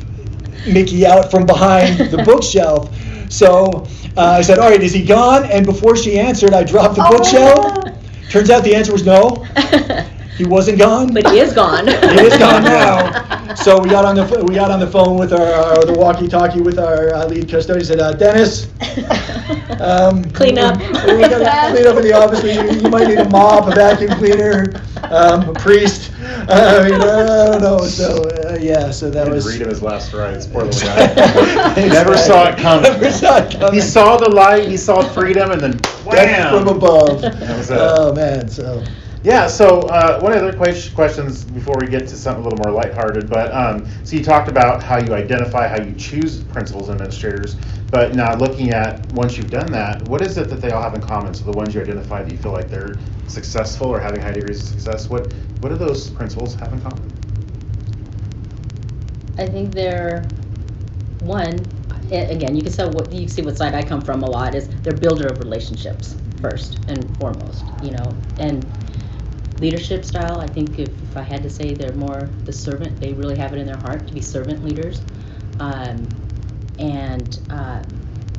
[0.67, 2.95] Mickey out from behind the bookshelf.
[3.29, 6.95] So uh, I said, "All right, is he gone?" And before she answered, I dropped
[6.95, 8.29] the bookshelf.
[8.29, 9.45] Turns out the answer was no.
[10.37, 11.13] He wasn't gone.
[11.13, 11.87] But he is gone.
[11.87, 13.53] He is gone now.
[13.53, 16.61] So we got on the we got on the phone with our, our the walkie-talkie
[16.61, 17.85] with our uh, lead custodian.
[17.85, 18.67] Said, uh, Dennis,
[19.79, 20.79] um, Clean up.
[20.79, 21.33] We, we clean
[21.87, 22.41] up in the office.
[22.41, 24.73] We, you might need a mop, a vacuum cleaner,
[25.03, 26.11] um, a priest.
[26.49, 27.79] I, mean, I don't know.
[27.79, 29.47] So uh, yeah, so that was.
[29.47, 30.45] read him his last rites.
[30.45, 31.75] Poor little guy.
[31.87, 32.83] Never saw it coming.
[32.83, 33.73] Never saw it coming.
[33.73, 35.77] He saw the light, he saw freedom, and then
[36.11, 37.21] Death from above.
[37.21, 37.77] That was it.
[37.79, 38.83] Oh man, so
[39.23, 42.73] Yeah, so uh, one other que- questions before we get to something a little more
[42.73, 43.29] lighthearted.
[43.29, 47.57] But um, so you talked about how you identify, how you choose principals and administrators.
[47.89, 50.93] But now looking at once you've done that, what is it that they all have
[50.93, 51.33] in common?
[51.33, 54.61] So the ones you identify that you feel like they're successful or having high degrees
[54.61, 57.13] of success, what what do those principals have in common?
[59.37, 60.33] I think they're
[61.19, 61.71] one.
[62.11, 64.69] again, you can tell what, you see what side I come from a lot is
[64.83, 68.69] they're builder of relationships first and foremost, you know, and
[69.59, 73.13] leadership style, I think if, if I had to say they're more the servant, they
[73.13, 75.01] really have it in their heart to be servant leaders.
[75.59, 76.07] Um,
[76.79, 77.85] and, um,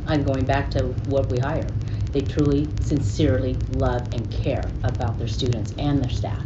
[0.06, 1.66] I'm going back to what we hire.
[2.12, 6.44] They truly, sincerely love and care about their students and their staff,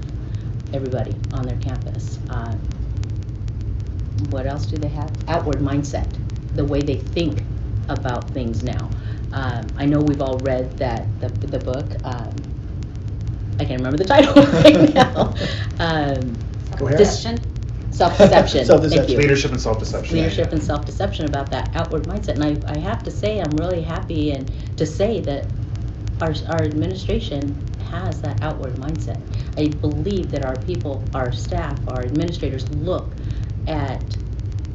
[0.72, 2.18] everybody on their campus.
[2.30, 2.58] Um,
[4.30, 5.10] what else do they have?
[5.28, 6.06] Outward mindset,
[6.54, 7.42] the way they think
[7.88, 8.90] about things now.
[9.32, 11.96] Um, I know we've all read that the, the book.
[12.04, 12.34] Um,
[13.60, 15.34] I can't remember the title right now.
[15.78, 16.36] Um,
[16.78, 16.98] Go ahead.
[16.98, 17.22] Dis-
[17.90, 18.64] self-deception.
[18.64, 18.90] Self-deception.
[18.90, 19.16] Thank you.
[19.18, 20.16] Leadership and self-deception.
[20.16, 22.40] Leadership and self-deception about that outward mindset.
[22.40, 25.46] And I, I have to say, I'm really happy and to say that
[26.20, 29.20] our, our administration has that outward mindset.
[29.56, 33.16] I believe that our people, our staff, our administrators look
[33.66, 34.16] at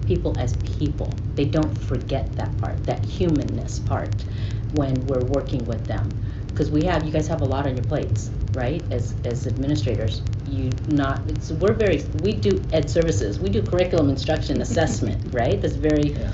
[0.06, 1.18] people as people.
[1.36, 4.26] They don't forget that part, that humanness part,
[4.72, 6.20] when we're working with them.
[6.50, 8.82] Because we have, you guys have a lot on your plates, right?
[8.92, 14.10] As, as administrators, you not, it's, we're very, we do ed services, we do curriculum
[14.10, 15.62] instruction assessment, right?
[15.62, 16.32] That's very, Yeah.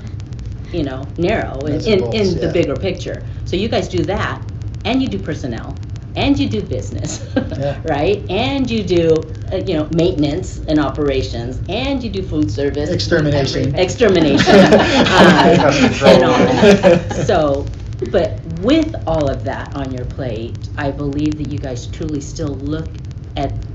[0.72, 1.76] you know, narrow in,
[2.14, 2.52] in, the yeah.
[2.52, 3.24] bigger picture.
[3.46, 4.42] So you guys do that,
[4.86, 5.76] and you do personnel,
[6.16, 7.80] and you do business, Yeah.
[7.86, 8.24] right?
[8.30, 9.16] And you do,
[9.52, 12.90] uh, you know, maintenance and operations, and you do food service.
[12.90, 13.76] Extermination.
[13.76, 14.56] Extermination.
[14.56, 16.12] uh, Pest control.
[16.12, 17.26] and all that.
[17.28, 17.66] So,
[18.12, 22.50] but with all of that on your plate, I believe that you guys truly still
[22.56, 23.00] look
[23.38, 23.66] at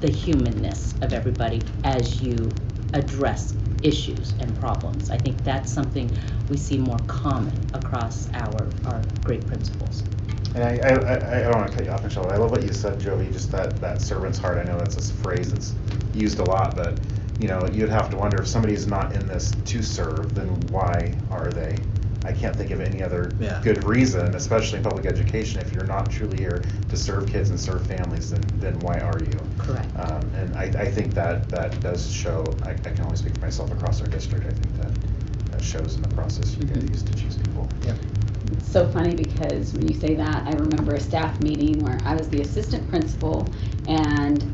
[0.00, 2.58] the humanness of everybody as you
[2.94, 5.10] address issues and problems.
[5.10, 6.16] I think that's something
[6.48, 10.04] we see more common across our, our great principles.
[10.54, 12.24] And I, I, I- don't want to cut you off, Michelle.
[12.24, 14.58] but I love what you said, Jovi, Just that, that servant's heart.
[14.58, 15.76] I know that's a phrase that's
[16.12, 17.04] used a lot, but
[17.38, 21.20] you know, you'd have to wonder if somebody's not in this to serve, then why
[21.30, 21.88] are they?
[22.24, 23.60] I can't think of any other Yeah.
[23.62, 25.60] good reason, especially in public education.
[25.60, 29.18] If you're not truly here to serve kids and serve families, then then why are
[29.20, 29.40] you?
[29.58, 29.88] Correct.
[29.96, 32.44] Um, and I, I think that that does show.
[32.62, 34.46] I, I can only speak for myself across our district.
[34.46, 34.92] I think that
[35.52, 37.68] that shows in the process you guys used to choose people.
[37.84, 37.94] Yeah.
[38.52, 42.14] It's so funny because when you say that, I remember a staff meeting where I
[42.14, 43.46] was the assistant principal
[43.88, 44.44] and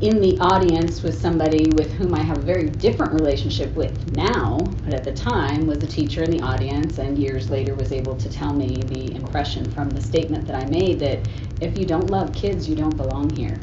[0.00, 4.58] in the audience was somebody with whom I have a very different relationship with now,
[4.84, 8.16] but at the time was a teacher in the audience and years later was able
[8.16, 11.20] to tell me the impression from the statement that I made that
[11.60, 13.60] if you don't love kids, you don't belong here.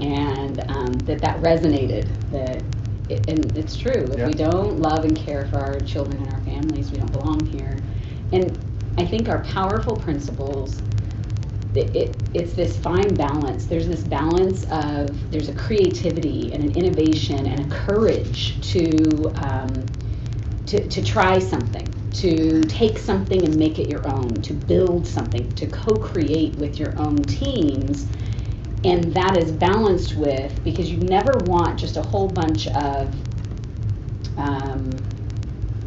[0.00, 2.64] And um, that that resonated, that,
[3.08, 4.26] it- and it's true, if Yeah.
[4.26, 7.82] we don't love and care for our children and our families, we don't belong here.
[8.32, 8.58] And
[8.98, 10.82] I think our powerful principles,
[11.76, 13.66] it, it, it's this fine balance.
[13.66, 19.88] There's this balance of there's a creativity and an innovation and a courage to um,
[20.66, 25.54] to, to try something, to take something and make it your own, to build something,
[25.54, 28.08] to co-create with your own teams.
[28.84, 33.14] And that is balanced with because you never want just a whole bunch of
[34.36, 34.90] um,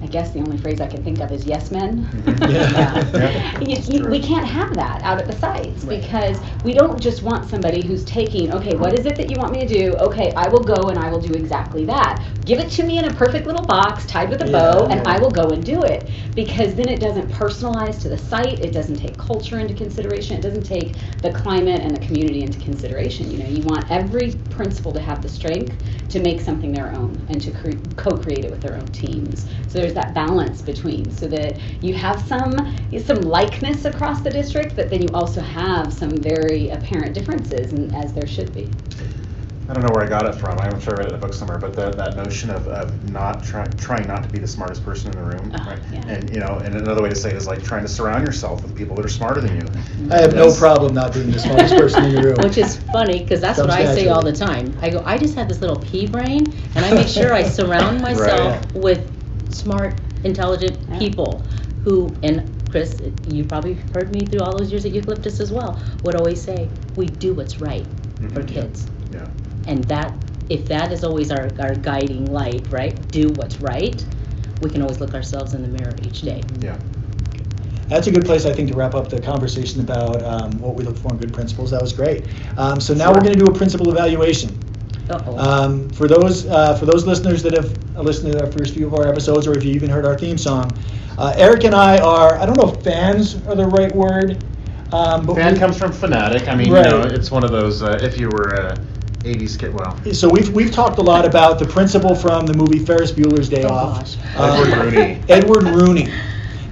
[0.10, 2.06] guess the only phrase I can think of is yes men.
[2.06, 2.40] Mm-hmm.
[2.50, 3.60] Yeah.
[3.60, 6.02] Yeah, You- you- we can't have that out at the sites Right.
[6.02, 9.52] because we don't just want somebody who's taking, okay, what is it that you want
[9.54, 9.96] me to do?
[9.98, 12.24] Okay, I will go and I will do exactly that.
[12.46, 15.00] Give it to me in a perfect little box tied with a bow and.
[15.08, 16.10] I will go and do it.
[16.36, 20.42] Because then it doesn't personalize to the site, it doesn't take culture into consideration, it
[20.42, 23.32] doesn't take the climate and the community into consideration.
[23.32, 25.78] You know, you want every principal to have the strength
[26.10, 29.48] to make something their own and to cre- co-create it with their own teams.
[29.68, 32.56] So there's that balance between so that you have some
[33.00, 37.94] some likeness across the district, but then you also have some very apparent differences, and
[37.94, 38.70] as there should be.
[39.70, 40.58] I don't know where I got it from.
[40.58, 43.12] I'm sure I read it in a book somewhere, but that, that notion of, of
[43.12, 45.80] not trying trying not to be the smartest person in the room, Uh-huh, right?
[45.94, 46.00] yeah.
[46.08, 48.64] And you know, and another way to say it is like trying to surround yourself
[48.64, 49.70] with people that are smarter than you.
[50.12, 52.36] I have no problem not being the smartest person in the room.
[52.44, 54.76] Which is funny, because that's what Comes I say all the time.
[54.82, 58.02] I go, I just have this little pea brain, and I make sure I surround
[58.10, 59.06] myself with
[59.50, 61.00] smart, intelligent Yeah.
[61.00, 61.42] people
[61.84, 65.80] who, and Chris, you probably heard me through all those years at Eucalyptus as well,
[66.04, 67.86] would always say, we do what's right
[68.34, 68.48] for Mhm.
[68.48, 68.88] kids.
[69.12, 69.26] Yeah.
[69.68, 70.14] And that,
[70.50, 72.96] if that is always our, our guiding light, right?
[73.12, 74.04] Do what's right,
[74.62, 76.42] we can always look ourselves in the mirror each day.
[76.62, 76.76] Yeah.
[77.88, 80.84] That's a good place, I think, to wrap up the conversation about um, what we
[80.84, 81.72] look for in good principals.
[81.72, 82.26] That was great.
[82.56, 84.56] Um, so now we're going to do a principal evaluation.
[85.10, 85.38] Uh-oh.
[85.38, 88.94] Um, for those uh, for those listeners that have listened to our first few of
[88.94, 90.72] our episodes, or if you even heard our theme song,
[91.18, 94.44] uh, Eric and I are I don't know if fans are the right word,
[94.92, 96.48] um, but Fan we- comes from fanatic.
[96.48, 96.86] I mean, Right.
[96.86, 97.82] you know, it's one of those.
[97.84, 98.76] Uh, if you were, uh,
[99.26, 99.74] 80s kid.
[99.74, 103.50] Well, So we've we've talked a lot about the principal from the movie Ferris Bueller's
[103.50, 104.00] Day Oh, Off.
[104.00, 104.18] gosh.
[104.38, 105.22] Edward Rooney.
[105.28, 106.08] Edward Rooney.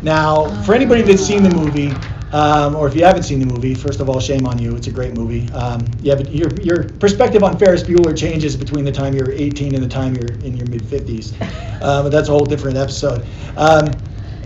[0.03, 1.91] Now, for anybody that's seen the movie,
[2.33, 4.75] um, or if you haven't seen the movie, first of all, shame on you.
[4.75, 5.49] It's a great movie.
[5.51, 9.75] Um, yeah, but your your perspective on Ferris Bueller changes between the time you're 18
[9.75, 11.33] and the time you're in your mid 50s.
[11.81, 13.25] Um, but that's a whole different episode.
[13.55, 13.91] Um,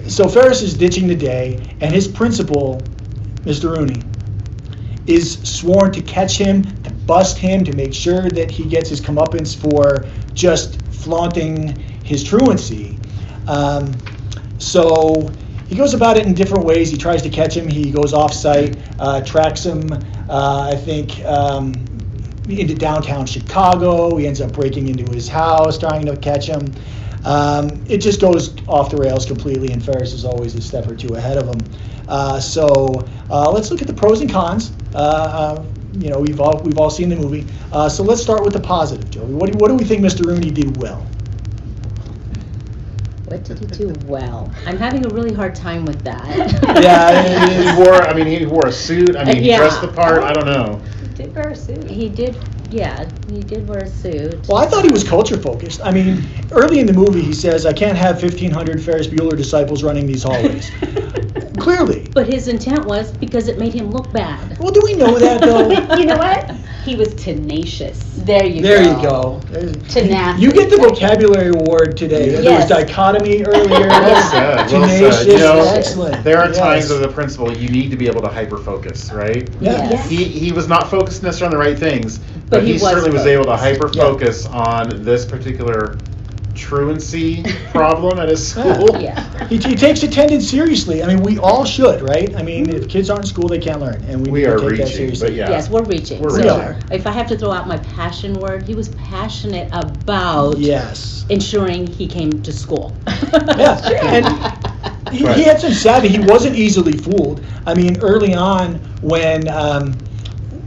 [0.08, 2.82] so Ferris is ditching the day, and his principal,
[3.46, 3.76] Mr.
[3.76, 4.02] Rooney,
[5.08, 9.02] is sworn to catch him, to bust him, to make sure that he gets his
[9.02, 12.98] comeuppance for just flaunting his truancy.
[13.48, 13.92] Um,
[14.60, 15.32] so
[15.72, 16.92] he goes about it in different ways.
[16.92, 17.66] He tries to catch him.
[17.66, 19.90] He goes off site, uh, tracks him,
[20.28, 21.72] uh, I think, um,
[22.50, 24.18] into downtown Chicago.
[24.18, 26.60] He ends up breaking into his house, trying to catch him.
[27.24, 30.96] Um, it just goes off the rails completely, and Ferris is always a step or
[30.98, 31.62] two ahead of him.
[32.10, 34.74] Uh, so uh, let's look at the pros and cons.
[34.94, 37.48] Uh, uh, you know, we've all we've all seen the movie.
[37.88, 39.32] So let's start with the positive, Joey.
[39.32, 40.26] What do, what do we think Mr.
[40.26, 41.08] Rooney did well?
[43.32, 44.52] What did he do well?
[44.66, 46.28] I'm having a really hard time with that.
[46.82, 47.94] Yeah, he wore.
[47.94, 49.16] I mean, he wore a suit.
[49.16, 49.58] I mean, he Yeah.
[49.60, 50.22] dressed the part.
[50.24, 50.82] I don't know.
[51.02, 51.90] He did wear a suit.
[51.90, 52.36] He did,
[52.72, 54.48] yeah, he did wear a suit.
[54.48, 55.82] Well, I thought he was culture focused.
[55.84, 59.84] I mean, early in the movie, he says, "I can't have 1,500 Ferris Bueller disciples
[59.84, 60.72] running these hallways."
[61.60, 62.08] Clearly.
[62.14, 64.58] But his intent was because it made him look bad.
[64.58, 65.70] Well, do we know that though?
[65.98, 66.50] you know what?
[66.86, 68.00] He was tenacious.
[68.26, 68.84] There you There go.
[68.84, 69.40] There you go.
[69.70, 70.42] There's- Tenacity.
[70.44, 72.30] You get the vocabulary award today.
[72.30, 73.88] There was dichotomy earlier.
[74.02, 74.56] Well said.
[74.56, 75.18] Well Tenacious.
[75.20, 75.28] said.
[75.28, 76.24] You know, Excellent.
[76.24, 76.58] There are Yes.
[76.58, 79.48] times as a principal you need to be able to hyper focus, right?
[79.60, 79.90] Yeah.
[79.92, 80.10] Yes.
[80.10, 82.20] He he was not focused necessarily on the right things,
[82.52, 85.98] but, But he, he certainly was able to hyper focus on this particular
[86.54, 89.02] truancy problem at his school.
[89.02, 89.48] Yeah.
[89.48, 91.02] He, he takes attendance seriously.
[91.02, 92.36] I mean, we all should, right?
[92.36, 94.52] I mean, if kids aren't in school, they can't learn, and we, We need to
[94.56, 95.28] are take that reaching, seriously.
[95.30, 95.50] but yeah.
[95.50, 96.22] Yes, we're reaching.
[96.22, 96.92] We're So, reaching.
[96.92, 101.26] If I have to throw out my passion word, he was passionate about Yes.
[101.30, 102.94] ensuring he came to school.
[103.08, 104.26] Yeah, and
[105.16, 105.38] he, Right.
[105.38, 106.10] he had some savvy.
[106.10, 107.42] He wasn't easily fooled.
[107.66, 109.94] I mean, early on when um,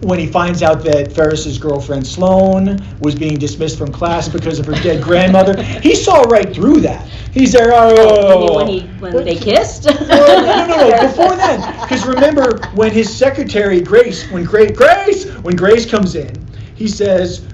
[0.03, 4.67] when he finds out that Ferris's girlfriend Sloane was being dismissed from class because of
[4.67, 7.09] her dead grandmother, he saw right through that.
[7.33, 7.73] He's there.
[7.75, 9.87] Oh, oh when he when they kissed.
[9.87, 11.61] Well, no, no, no, before then.
[11.81, 17.47] Because remember, when his secretary, Grace, when Grace, Grace, when Grace comes in, he says,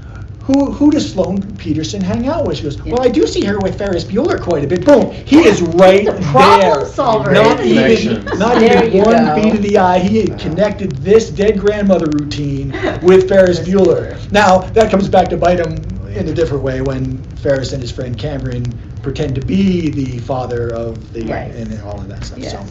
[0.52, 2.56] who, who does Sloane Peterson hang out with?
[2.58, 4.84] She goes, well, I do see her with Ferris Bueller quite a bit.
[4.84, 6.86] Boom, he is right a problem there.
[6.86, 9.34] solver, Not even, not even one go.
[9.42, 9.98] beat of the eye.
[9.98, 12.70] He had connected this dead grandmother routine
[13.02, 14.16] with Ferris Bueller.
[14.32, 15.74] Now, that comes back to bite him
[16.10, 18.64] in a different way when Ferris and his friend Cameron
[19.02, 21.54] pretend to be the father of the Right.
[21.54, 22.38] and all of that stuff.
[22.38, 22.52] Yes.
[22.52, 22.64] So,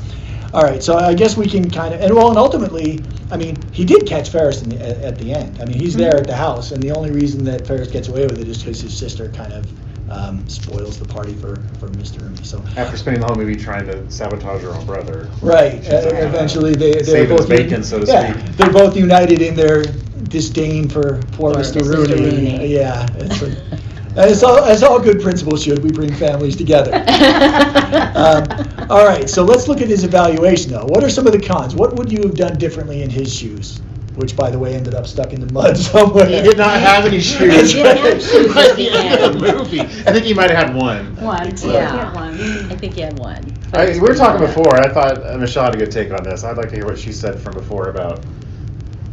[0.54, 0.82] all right.
[0.82, 4.08] So I guess we can kind of and well, and ultimately, I mean, he did
[4.08, 5.62] catch Ferris in the, at, at the end.
[5.62, 8.24] I mean, he's there at the house, and the only reason that Ferris gets away
[8.24, 9.68] with it is because his sister kind of
[10.12, 12.22] um, spoils the party for for Mr.
[12.22, 12.44] Rooney.
[12.44, 12.64] So.
[12.78, 15.30] After spending the whole movie trying to sabotage her own brother.
[15.42, 15.84] Right.
[15.84, 18.58] She's like, uh, eventually, they they're saving both his bacon, so to yeah, speak.
[18.58, 19.84] they're both united in their
[20.30, 21.82] disdain for poor For Mr.
[21.82, 21.96] Mr.
[21.96, 22.24] Rooney.
[22.24, 22.68] Rooney.
[22.68, 23.08] Yeah.
[23.16, 23.79] It's a,
[24.20, 26.94] as all as all good principals should, we bring families together.
[28.16, 29.30] um, all right.
[29.30, 30.86] So let's look at his evaluation, though.
[30.86, 31.76] What are some of the cons?
[31.76, 33.82] What would you have done differently in his shoes?
[34.16, 36.26] Which, by the way, ended up stuck in the mud somewhere.
[36.26, 37.72] He did not have any shoes.
[37.72, 40.50] He didn't have shoes at the the end of the movie, I think he might
[40.52, 41.16] have had one.
[41.18, 41.56] One.
[41.58, 42.14] Yeah.
[42.14, 42.34] One.
[42.72, 43.58] I think he had one.
[43.74, 44.76] I, we were talking pretty before.
[44.76, 46.44] I thought uh, Michelle had a good take on this.
[46.44, 48.26] I'd like to hear what she said from before about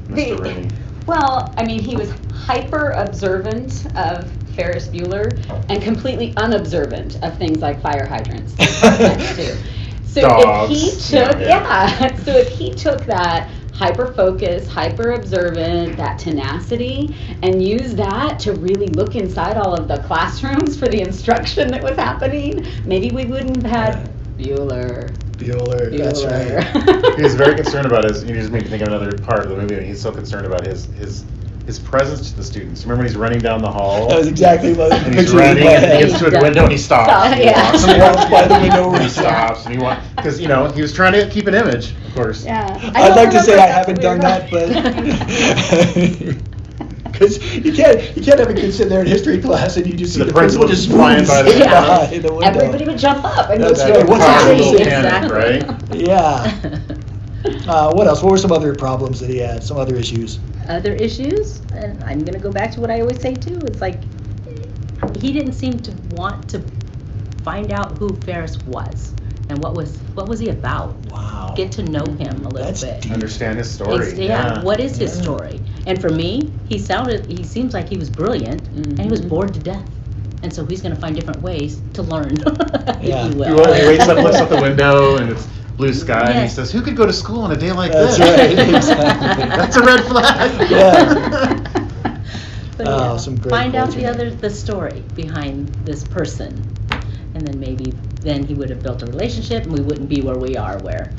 [0.09, 0.36] Mr.
[0.36, 0.70] The- Rooney.
[1.07, 5.38] Well, I mean, he was hyper observant of Ferris Bueller
[5.68, 8.54] and completely unobservant of things like fire hydrants.
[10.16, 12.00] So Dogs, if he took, yeah.
[12.00, 18.38] yeah, so if he took that hyper focus, hyper observant, that tenacity, and used that
[18.38, 23.11] to really look inside all of the classrooms for the instruction that was happening, maybe
[23.11, 25.14] we wouldn't have had Bueller.
[25.32, 26.64] Bueller, that's right.
[26.64, 27.16] Bueller.
[27.16, 28.24] He was very concerned about his.
[28.24, 29.84] You just made me think of another part of the movie.
[29.86, 31.24] He's so concerned about his his
[31.67, 32.85] his presence to the students.
[32.85, 34.09] Remember when he's running down the hall?
[34.09, 36.09] That was exactly what and he's picture in running my and he head.
[36.09, 37.11] gets to a window and he stops.
[37.11, 37.71] Stop, and he yeah.
[37.73, 38.93] walks, He walks by the window.
[38.95, 41.55] and he stops and he walks because you know he was trying to keep an
[41.55, 42.45] image, of course.
[42.45, 42.79] Yeah.
[42.95, 44.69] I'd don't like to say remember I haven't done that, but
[47.12, 49.95] because you can't you can't have a kid sit there in history class and you
[49.95, 51.87] just see The the, principal just principal flying by the moves window.
[51.87, 52.39] by the window.
[52.61, 54.05] Everybody would jump up and go That's to right.
[54.05, 55.37] the What's Power of little panic, Exactly.
[55.37, 55.95] right?
[55.95, 56.79] Yeah.
[57.69, 58.23] Uh, what else?
[58.23, 59.62] What were some other problems that he had?
[59.62, 60.39] Some other issues?
[60.69, 63.61] Other issues, and I'm gonna go back to what I always say too.
[63.67, 64.05] It's like
[65.21, 66.62] he didn't seem to want to
[67.43, 69.14] find out who Ferris was
[69.49, 70.97] and what was what was he about.
[71.11, 71.55] Wow.
[71.57, 73.03] Get to know him a little That's bit.
[73.03, 73.12] deep.
[73.12, 74.07] Understand his story.
[74.09, 75.23] Ex- yeah, what is his Yeah.
[75.23, 75.62] story?
[75.87, 79.29] And for me, he sounded, he seems like he was brilliant, and he was Mhm.
[79.29, 79.87] bored to death.
[80.43, 82.37] And so he's going to find different ways to learn,
[83.01, 83.27] Yeah.
[83.27, 83.57] if you He will.
[83.57, 85.47] wa- he wakes up, looks out the window, and it's
[85.77, 88.18] blue sky, and he says, "Who could go to school on a day like That's
[88.18, 89.45] this?" right, exactly.
[89.45, 90.70] That's a red flag.
[90.70, 91.72] Yeah.
[92.77, 96.53] But Oh, yeah, some great find out the other the story behind this person,
[97.35, 100.37] and then maybe then he would have built a relationship, and we wouldn't be where
[100.37, 101.12] we are, where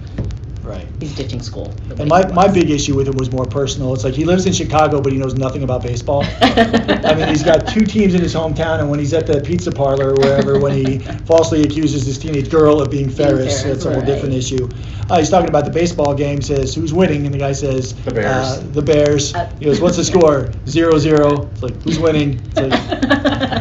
[0.68, 0.88] Right.
[1.00, 1.74] he's ditching school.
[1.98, 3.94] And my, my big issue with him was more personal.
[3.94, 6.24] It's like he lives in Chicago, but he knows nothing about baseball.
[6.42, 9.72] I mean, he's got two teams in his hometown, and when he's at the pizza
[9.72, 13.86] parlor or wherever, when he falsely accuses this teenage girl of being Ferris, Ferris, that's
[13.86, 14.06] a whole right.
[14.06, 14.68] different issue.
[15.10, 17.26] Uh, he's talking about the baseball game, says, who's winning?
[17.26, 18.28] And the guy says, The Bears.
[18.28, 19.34] Uh, the Bears.
[19.34, 20.52] Uh, He goes, what's the score?
[20.68, 21.48] Zero, zero.
[21.54, 22.42] It's like, who's winning?
[22.48, 22.72] It's like,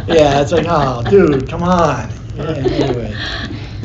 [0.08, 2.10] yeah, it's like, oh, dude, come on.
[2.36, 3.14] Yeah, anyway.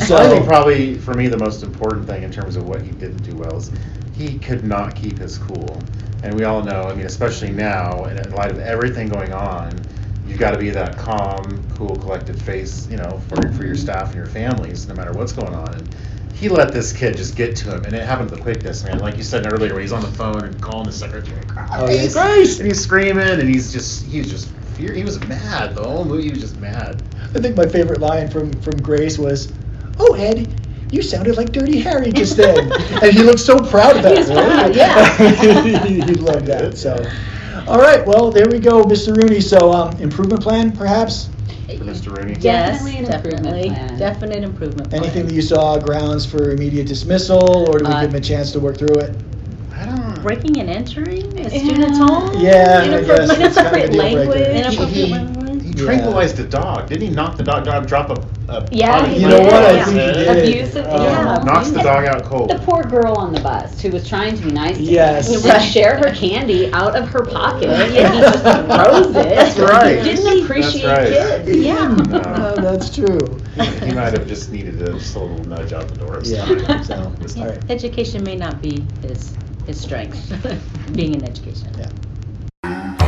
[0.07, 0.47] So, I think oh.
[0.47, 3.57] probably for me the most important thing in terms of what he didn't do well
[3.57, 3.71] is
[4.15, 5.81] he could not keep his cool.
[6.23, 9.71] And we all know, I mean, especially now, and in light of everything going on,
[10.27, 14.07] you've got to be that calm, cool, collected face, you know, for, for your staff
[14.07, 15.73] and your families, no matter what's going on.
[15.73, 15.95] And
[16.33, 18.99] he let this kid just get to him, and it happened with quickness, man.
[18.99, 21.41] Like you said earlier, when he's on the phone and calling the secretary,
[21.71, 22.13] Oh, yes.
[22.13, 22.59] Christ!
[22.59, 24.93] And he's screaming, and he's just, he's just, fear.
[24.93, 25.75] he was mad.
[25.75, 27.01] The whole movie, he was just mad.
[27.35, 29.51] I think my favorite line from, from Grace was,
[29.99, 30.47] "Oh Ed,
[30.91, 32.71] you sounded like Dirty Harry just then,"
[33.03, 34.17] and he looked so proud of that.
[34.17, 35.17] He's proud, yeah.
[35.85, 36.77] he, he loved that.
[36.77, 36.95] So,
[37.67, 39.15] all right, well there we go, Mr.
[39.15, 39.41] Rooney.
[39.41, 41.29] So, um, improvement plan, perhaps.
[41.67, 42.15] For Mr.
[42.17, 42.35] Rooney.
[42.41, 43.97] Yes, Definitely an improvement definitely, plan.
[43.97, 44.89] definite improvement.
[44.89, 45.03] plan.
[45.03, 48.19] Anything that you saw grounds for immediate dismissal, or do we Uh, give him a
[48.19, 49.15] chance to work through it?
[49.73, 50.21] I don't.
[50.21, 51.47] breaking and entering a Yeah.
[51.47, 52.29] student's home.
[52.37, 54.47] Yeah, I Inappropriate- guess it's kind of a inappropriate language.
[54.47, 55.40] Inappropriate language.
[55.71, 56.89] He tranquilized the dog.
[56.89, 59.53] Didn't he knock the dog, dog drop a, a Yeah, body he You know what?
[59.53, 59.85] I Yeah.
[59.85, 60.37] think he did.
[60.49, 61.43] Abusive, Um, yeah.
[61.45, 62.49] Knocks the dog out cold.
[62.49, 65.33] The poor girl on the bus who was trying to be nice to Yes.
[65.33, 65.61] him Right.
[65.61, 69.13] share her candy out of her pocket, and he just throws it.
[69.13, 70.03] That's right.
[70.03, 71.45] Didn't appreciate That's right.
[71.45, 71.57] kids.
[71.59, 71.87] Yeah.
[71.87, 72.17] No.
[72.17, 73.17] Uh, that's true.
[73.55, 76.19] He, he might have just needed a, just a little nudge out the door.
[76.25, 76.45] Yeah.
[76.45, 77.27] something.
[77.27, 77.71] So, all right.
[77.71, 79.33] Education may not be his
[79.67, 80.19] his strength,
[80.93, 81.69] being in education.
[81.77, 83.00] Yeah.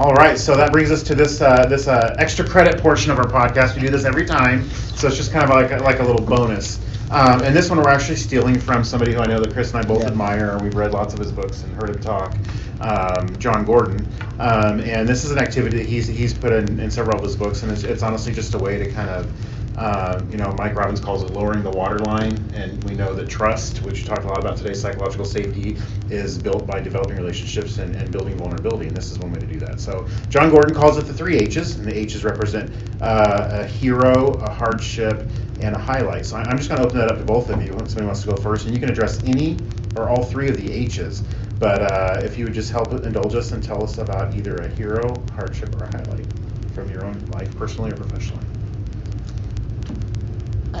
[0.00, 3.18] All right, so that brings us to this uh, this uh, extra credit portion of
[3.18, 3.74] our podcast.
[3.74, 6.24] We do this every time, so it's just kind of like a, like a little
[6.24, 6.80] bonus.
[7.10, 9.84] Um, and this one we're actually stealing from somebody who I know that Chris and
[9.84, 10.06] I both Yeah.
[10.06, 10.58] admire.
[10.62, 12.34] We've read lots of his books and heard him talk,
[12.80, 14.08] um, Jon Gordon.
[14.38, 17.36] Um, and this is an activity that he's he's put in, in several of his
[17.36, 19.30] books, and it's, it's honestly just a way to kind of
[19.76, 23.82] uh, you know, Mike Robbins calls it lowering the waterline, and we know that trust,
[23.82, 27.94] which we talked a lot about today, psychological safety, is built by developing relationships and,
[27.94, 29.80] and building vulnerability, and this is one way to do that.
[29.80, 34.34] So, Jon Gordon calls it the three H's, and the H's represent uh, a hero,
[34.38, 36.26] a hardship, and a highlight.
[36.26, 37.68] So, I'm just going to open that up to both of you.
[37.86, 39.64] Somebody wants to go first, and you can address any
[39.94, 41.24] or all three of the H's.
[41.58, 44.68] But uh, if you would just help indulge us and tell us about either a
[44.68, 46.26] hero, hardship, or a highlight
[46.70, 48.49] from your own life, personally or professionally.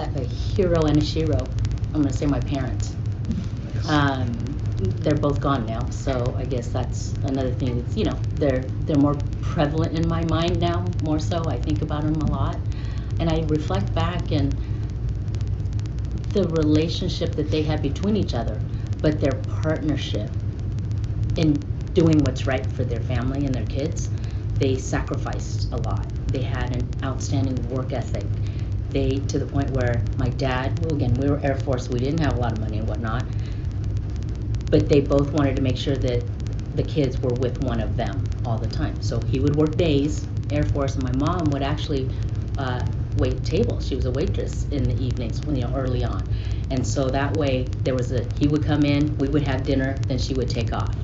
[0.00, 1.46] Have a hero and a shero.
[1.92, 2.96] I'm gonna say my parents.
[3.86, 4.58] Um,
[5.02, 7.76] they're both gone now, so I guess that's another thing.
[7.76, 11.48] That's you know they're they're more prevalent in my mind now, more so.
[11.48, 12.58] I think about them a lot,
[13.18, 14.56] and I reflect back and
[16.32, 18.58] the relationship that they had between each other,
[19.02, 20.30] but their partnership
[21.36, 24.08] in doing what's right for their family and their kids.
[24.58, 26.06] They sacrificed a lot.
[26.32, 28.24] They had an outstanding work ethic
[28.92, 32.20] they to the point where my dad well again we were air force we didn't
[32.20, 33.24] have a lot of money and whatnot
[34.70, 36.22] but they both wanted to make sure that
[36.74, 38.96] the kids were with one of them all the time.
[39.00, 42.10] So he would work days air force and my mom would actually
[42.58, 42.82] uh,
[43.16, 43.86] wait tables.
[43.86, 46.28] She was a waitress in the evenings you know early on.
[46.70, 49.98] And so that way there was a he would come in we would have dinner
[50.08, 50.96] then she would take off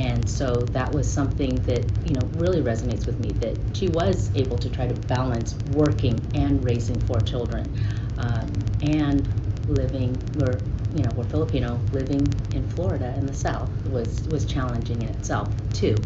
[0.00, 4.30] and so that was something that you know really resonates with me that she was
[4.34, 7.74] able to try to balance working and raising four children
[8.18, 9.30] um, and
[9.68, 10.60] living we're
[10.92, 12.22] you know we're filipino living
[12.52, 15.96] in florida in the south was was challenging in itself too.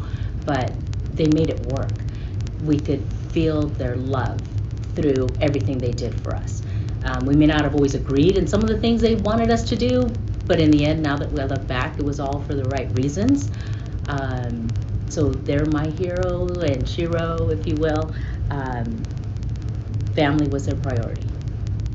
[0.45, 0.75] But
[1.13, 2.05] they made it work.
[2.61, 4.47] We could feel their love
[4.97, 6.63] through everything they did for us.
[7.03, 9.69] Um, we may not have always agreed in some of the things they wanted us
[9.71, 12.55] to do but in the end now that we look back it was all for
[12.55, 13.51] the right reasons
[14.09, 14.69] um,
[15.09, 18.15] so they're my hero and Shero, if you will.
[18.51, 19.05] Um,
[20.15, 21.27] family was their priority.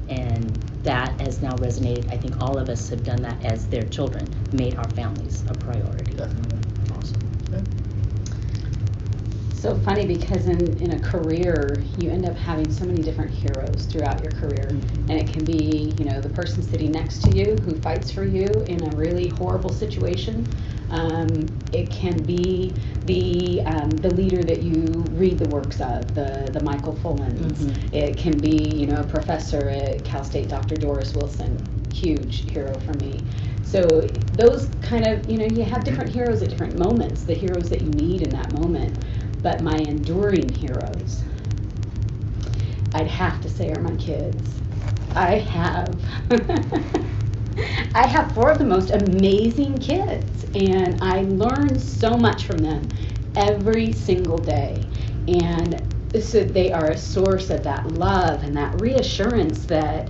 [0.10, 0.52] And
[0.84, 2.12] that has now resonated.
[2.12, 5.54] I think all of us have done that as their children, made our families a
[5.54, 6.16] priority.
[6.16, 6.60] Definitely.
[6.98, 7.30] Awesome.
[9.60, 13.88] So funny because in, in a career, you end up having so many different heroes
[13.88, 14.70] throughout your career.
[14.70, 18.24] And it can be, you know, the person sitting next to you who fights for
[18.24, 20.48] you in a really horrible situation.
[20.92, 22.74] Um, it can be
[23.06, 27.94] the um, the leader that you read the works of, the the Michael Fullans.
[27.94, 30.78] It can be, you know, a professor at Cal State, Dr.
[30.78, 31.58] Doris Wilson,
[31.92, 33.22] huge hero for me.
[33.70, 33.86] So
[34.34, 37.82] those kind of, you know, you have different heroes at different moments, the heroes that
[37.82, 38.98] you need in that moment.
[39.42, 41.24] But my enduring heroes,
[42.94, 44.60] I'd have to say, are my kids.
[45.16, 46.02] I have.
[47.96, 52.90] I have four of the most amazing kids, and I learn so much from them
[53.36, 54.88] every single day.
[55.28, 55.82] And
[56.20, 60.10] so they are a source of that love and that reassurance that,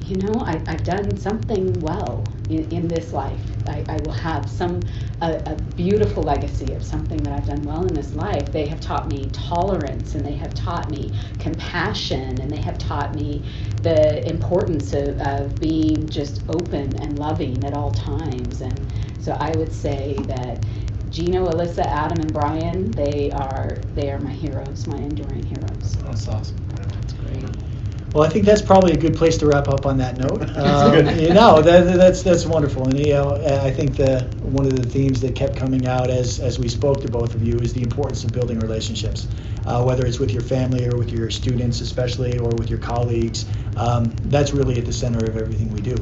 [0.00, 3.56] you know, I, I've done something well in, in this life.
[3.66, 4.84] I, I will have some
[5.22, 8.52] a, a beautiful legacy of something that I've done well in this life.
[8.52, 13.14] They have taught me tolerance, and they have taught me compassion, and they have taught
[13.14, 13.44] me
[13.82, 18.60] the importance of, of being just open and loving at all times.
[18.60, 18.86] And
[19.18, 20.64] so I would say that
[21.10, 25.96] Gino, Alyssa, Adam, and Brian, they are they are my heroes, my enduring heroes.
[26.02, 26.58] That's awesome.
[26.76, 27.75] That's great.
[28.16, 30.50] Well, I think that's probably a good place to wrap up on that note.
[30.56, 31.20] Um, good.
[31.20, 34.88] you know, that, that's that's wonderful, and you know, I think the one of the
[34.88, 37.82] themes that kept coming out as as we spoke to both of you is the
[37.82, 39.28] importance of building relationships,
[39.66, 43.44] uh, whether it's with your family or with your students, especially, or with your colleagues.
[43.76, 45.96] Um, that's really at the center of everything we do.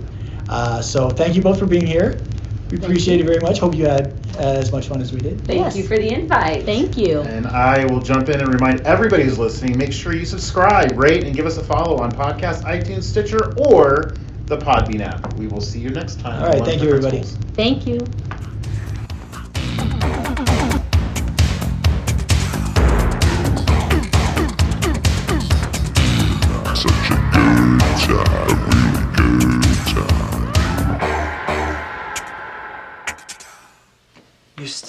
[0.48, 2.20] Uh, so, thank you both for being here.
[2.75, 3.61] We appreciate it very much.
[3.61, 5.47] Hope you had uh, as much fun as we did.
[5.47, 5.77] Thank Yes.
[5.77, 6.64] you for the invite.
[6.64, 7.22] Thank you.
[7.22, 11.25] And I will jump in and remind everybody who's listening, make sure you subscribe, rate,
[11.25, 14.14] and give us a follow on podcast, iTunes, Stitcher, or
[14.49, 15.37] the Podbean app.
[15.37, 16.43] We will see you next time.
[16.43, 17.22] All right, thank The you, everybody.
[17.55, 17.99] Thank you.